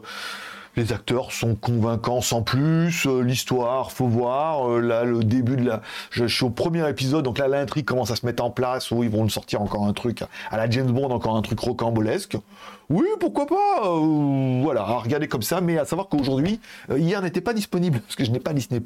les 0.75 0.93
acteurs 0.93 1.31
sont 1.31 1.55
convaincants 1.55 2.21
sans 2.21 2.41
plus, 2.41 3.05
euh, 3.05 3.21
l'histoire, 3.21 3.91
faut 3.91 4.07
voir, 4.07 4.69
euh, 4.69 4.79
là 4.79 5.03
le 5.03 5.23
début 5.23 5.57
de 5.57 5.67
la... 5.67 5.81
Je, 6.11 6.25
suis 6.25 6.45
au 6.45 6.49
premier 6.49 6.87
épisode, 6.89 7.25
donc 7.25 7.37
là 7.37 7.47
l'intrigue 7.47 7.85
commence 7.85 8.11
à 8.11 8.15
se 8.15 8.25
mettre 8.25 8.43
en 8.43 8.49
place, 8.49 8.91
où 8.91 9.03
ils 9.03 9.09
vont 9.09 9.23
nous 9.23 9.29
sortir 9.29 9.61
encore 9.61 9.85
un 9.85 9.93
truc, 9.93 10.23
à 10.51 10.57
la 10.57 10.69
James 10.69 10.91
Bond, 10.91 11.09
encore 11.09 11.35
un 11.35 11.41
truc 11.41 11.59
rocambolesque. 11.59 12.37
Oui, 12.89 13.05
pourquoi 13.19 13.45
pas 13.45 13.83
euh, 13.85 14.61
Voilà, 14.63 14.81
à 14.81 14.97
regarder 14.97 15.27
comme 15.27 15.43
ça, 15.43 15.61
mais 15.61 15.77
à 15.77 15.85
savoir 15.85 16.07
qu'aujourd'hui, 16.07 16.59
hier 16.95 17.21
n'était 17.21 17.41
pas 17.41 17.53
disponible, 17.53 17.99
parce 17.99 18.15
que 18.15 18.23
je 18.23 18.31
n'ai 18.31 18.39
pas 18.39 18.53
Disney+, 18.53 18.81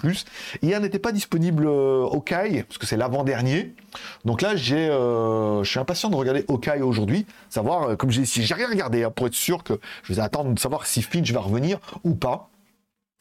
hier 0.62 0.82
n'était 0.82 1.00
pas 1.00 1.12
disponible 1.12 1.68
Hawkeye, 1.68 2.64
parce 2.64 2.78
que 2.78 2.86
c'est 2.86 2.98
l'avant-dernier, 2.98 3.74
donc 4.26 4.42
là 4.42 4.56
j'ai, 4.56 4.88
je 4.88 5.64
suis 5.64 5.80
impatient 5.80 6.10
de 6.10 6.16
regarder 6.16 6.44
Hawkeye 6.50 6.82
aujourd'hui, 6.82 7.26
savoir, 7.50 7.96
comme 7.96 8.12
j'ai 8.12 8.26
j'ai 8.26 8.54
rien 8.54 8.68
regardé, 8.68 9.04
hein, 9.04 9.12
pour 9.16 9.28
être 9.28 9.34
sûr 9.34 9.64
que 9.64 9.80
je 10.04 10.14
vais 10.14 10.22
attendre 10.22 10.54
de 10.54 10.60
savoir 10.60 10.86
si 10.86 11.02
Finch 11.02 11.32
va 11.32 11.40
revenir, 11.40 11.73
ou 12.04 12.16
pas. 12.16 12.50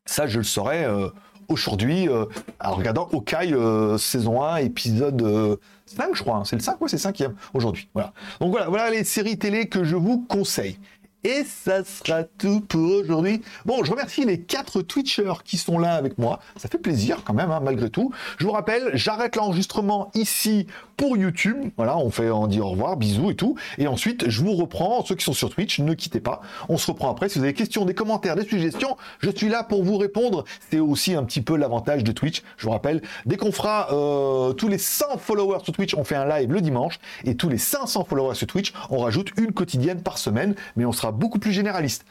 Ça, 0.07 0.27
je 0.27 0.38
le 0.38 0.45
saurai 0.45 0.85
euh, 0.85 1.09
aujourd'hui 1.49 2.09
euh, 2.09 2.27
en 2.62 2.75
regardant 2.75 3.09
Hawkeye 3.12 3.55
euh, 3.55 3.99
saison 3.99 4.43
1, 4.43 4.57
épisode 4.57 5.59
5, 5.87 6.15
je 6.15 6.23
crois. 6.23 6.37
Hein. 6.37 6.45
C'est 6.45 6.57
le 6.57 6.62
5, 6.62 6.81
ouais, 6.81 6.88
c'est 6.88 6.99
5 6.99 7.23
aujourd'hui. 7.55 7.88
Voilà. 7.95 8.12
Donc 8.41 8.51
voilà, 8.51 8.69
voilà 8.69 8.91
les 8.91 9.05
séries 9.05 9.38
télé 9.38 9.69
que 9.69 9.85
je 9.85 9.97
vous 9.97 10.25
conseille. 10.29 10.79
Et 11.25 11.45
ça 11.45 11.85
sera 11.85 12.25
tout 12.25 12.61
pour 12.63 12.81
aujourd'hui. 12.81 13.43
Bon, 13.65 13.85
je 13.85 13.93
remercie 13.93 14.25
les 14.25 14.41
quatre 14.41 14.83
Twitchers 14.83 15.45
qui 15.45 15.57
sont 15.57 15.79
là 15.79 15.95
avec 15.95 16.19
moi. 16.19 16.41
Ça 16.57 16.69
fait 16.69 16.79
plaisir 16.79 17.23
quand 17.25 17.33
même, 17.33 17.53
hein, 17.53 17.61
malgré 17.63 17.91
tout. 17.91 18.13
Je 18.39 18.45
vous 18.45 18.51
rappelle, 18.51 18.91
j'arrête 18.95 19.37
l'enregistrement 19.37 20.11
ici 20.15 20.67
pour 20.97 21.17
YouTube. 21.17 21.71
Voilà, 21.77 21.97
on 21.97 22.11
fait, 22.11 22.29
on 22.31 22.49
dit 22.49 22.61
au 22.61 22.71
revoir, 22.71 22.97
bisous 22.97 23.31
et 23.31 23.37
tout. 23.37 23.57
Et 23.79 23.87
ensuite, 23.87 24.29
je 24.29 24.43
vous 24.43 24.55
reprends. 24.55 25.05
Ceux 25.05 25.15
qui 25.15 25.25
sont 25.25 25.33
sur 25.33 25.49
Twitch, 25.51 25.79
ne 25.79 25.95
quittez 25.95 26.19
pas. 26.19 26.41
On 26.69 26.77
se 26.77 26.89
reprend 26.89 27.09
après. 27.09 27.29
Si 27.29 27.39
vous 27.39 27.45
avez 27.45 27.53
des 27.53 27.59
questions, 27.59 27.85
des 27.85 27.95
commentaires, 27.95 28.35
des 28.35 28.45
suggestions, 28.45 28.97
je 29.21 29.31
suis 29.31 29.49
là 29.49 29.63
pour 29.63 29.85
vous 29.85 29.99
répondre. 29.99 30.45
C'est 30.71 30.81
aussi 30.81 31.15
un 31.15 31.23
petit 31.23 31.41
peu 31.41 31.57
l'avantage 31.57 32.03
de 32.03 32.11
Twitch. 32.11 32.43
Je 32.57 32.67
vous 32.67 32.73
rappelle, 32.73 33.01
dès 33.27 33.37
qu'on 33.37 33.53
fera 33.53 33.93
euh, 33.93 34.55
tous 34.55 34.67
les 34.67 34.79
100 34.79 35.19
followers 35.19 35.61
sur 35.63 35.73
Twitch, 35.73 35.95
on 35.95 36.03
fait 36.03 36.17
un 36.17 36.27
live 36.27 36.53
le 36.53 36.61
dimanche. 36.61 36.99
Et 37.25 37.37
tous 37.37 37.49
les 37.49 37.59
500 37.59 38.07
followers 38.07 38.35
sur 38.35 38.49
Twitch, 38.49 38.73
on 38.91 38.99
rajoute 38.99 39.31
une 39.39 39.53
quotidienne 39.53 40.03
par 40.03 40.19
semaine. 40.19 40.57
Mais 40.75 40.85
on 40.85 40.91
sera 40.93 41.12
beaucoup 41.12 41.38
plus 41.38 41.53
généraliste. 41.53 42.05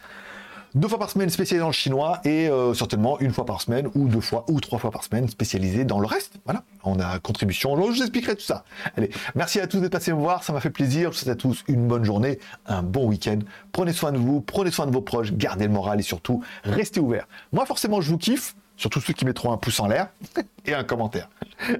Deux 0.74 0.88
fois 0.88 1.00
par 1.00 1.10
semaine 1.10 1.30
spécialisé 1.30 1.60
dans 1.60 1.68
le 1.68 1.74
chinois 1.74 2.22
et 2.24 2.48
euh, 2.48 2.74
certainement 2.74 3.20
une 3.20 3.34
fois 3.34 3.46
par 3.46 3.62
semaine 3.62 3.90
ou 3.94 4.08
deux 4.08 4.22
fois 4.22 4.46
ou 4.48 4.62
trois 4.62 4.80
fois 4.80 4.90
par 4.90 5.04
semaine 5.04 5.28
spécialisé 5.28 5.84
dans 5.84 6.00
le 6.00 6.08
reste. 6.08 6.36
Voilà, 6.46 6.64
on 6.86 6.98
a 6.98 7.20
contribution. 7.20 7.76
Je 7.76 7.82
vous 7.82 8.02
expliquerai 8.02 8.38
tout 8.38 8.44
ça. 8.44 8.64
Allez, 8.96 9.10
merci 9.36 9.60
à 9.60 9.68
tous 9.68 9.82
d'être 9.82 9.92
passés 9.92 10.14
me 10.14 10.20
voir, 10.20 10.46
ça 10.46 10.54
m'a 10.54 10.62
fait 10.62 10.70
plaisir. 10.70 11.12
Je 11.12 11.18
vous 11.18 11.24
souhaite 11.26 11.36
à 11.36 11.36
tous 11.36 11.66
une 11.68 11.88
bonne 11.88 12.06
journée, 12.06 12.40
un 12.68 12.84
bon 12.84 13.06
week-end. 13.08 13.40
Prenez 13.74 13.92
soin 13.92 14.14
de 14.14 14.18
vous, 14.18 14.40
prenez 14.40 14.72
soin 14.72 14.86
de 14.86 14.92
vos 14.92 15.02
proches, 15.02 15.34
gardez 15.34 15.66
le 15.66 15.74
moral 15.74 16.00
et 16.00 16.04
surtout 16.04 16.42
restez 16.64 17.02
ouverts. 17.02 17.28
Moi 17.52 17.66
forcément 17.66 18.00
je 18.00 18.10
vous 18.10 18.18
kiffe, 18.18 18.56
surtout 18.78 19.02
ceux 19.02 19.14
qui 19.14 19.26
mettront 19.26 19.52
un 19.52 19.58
pouce 19.58 19.82
en 19.82 19.88
l'air 19.88 20.08
et 20.66 20.74
un 20.74 20.86
commentaire. 20.86 21.30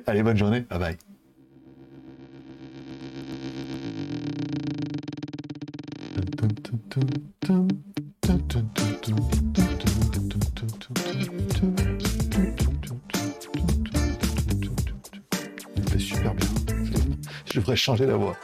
Allez, 0.06 0.22
bonne 0.22 0.38
journée, 0.38 0.62
bye 0.70 0.80
bye. 0.80 0.98
Super 16.00 16.34
bien. 16.34 16.48
Je 17.46 17.60
devrais 17.60 17.76
changer 17.76 18.06
la 18.06 18.16
voix. 18.16 18.36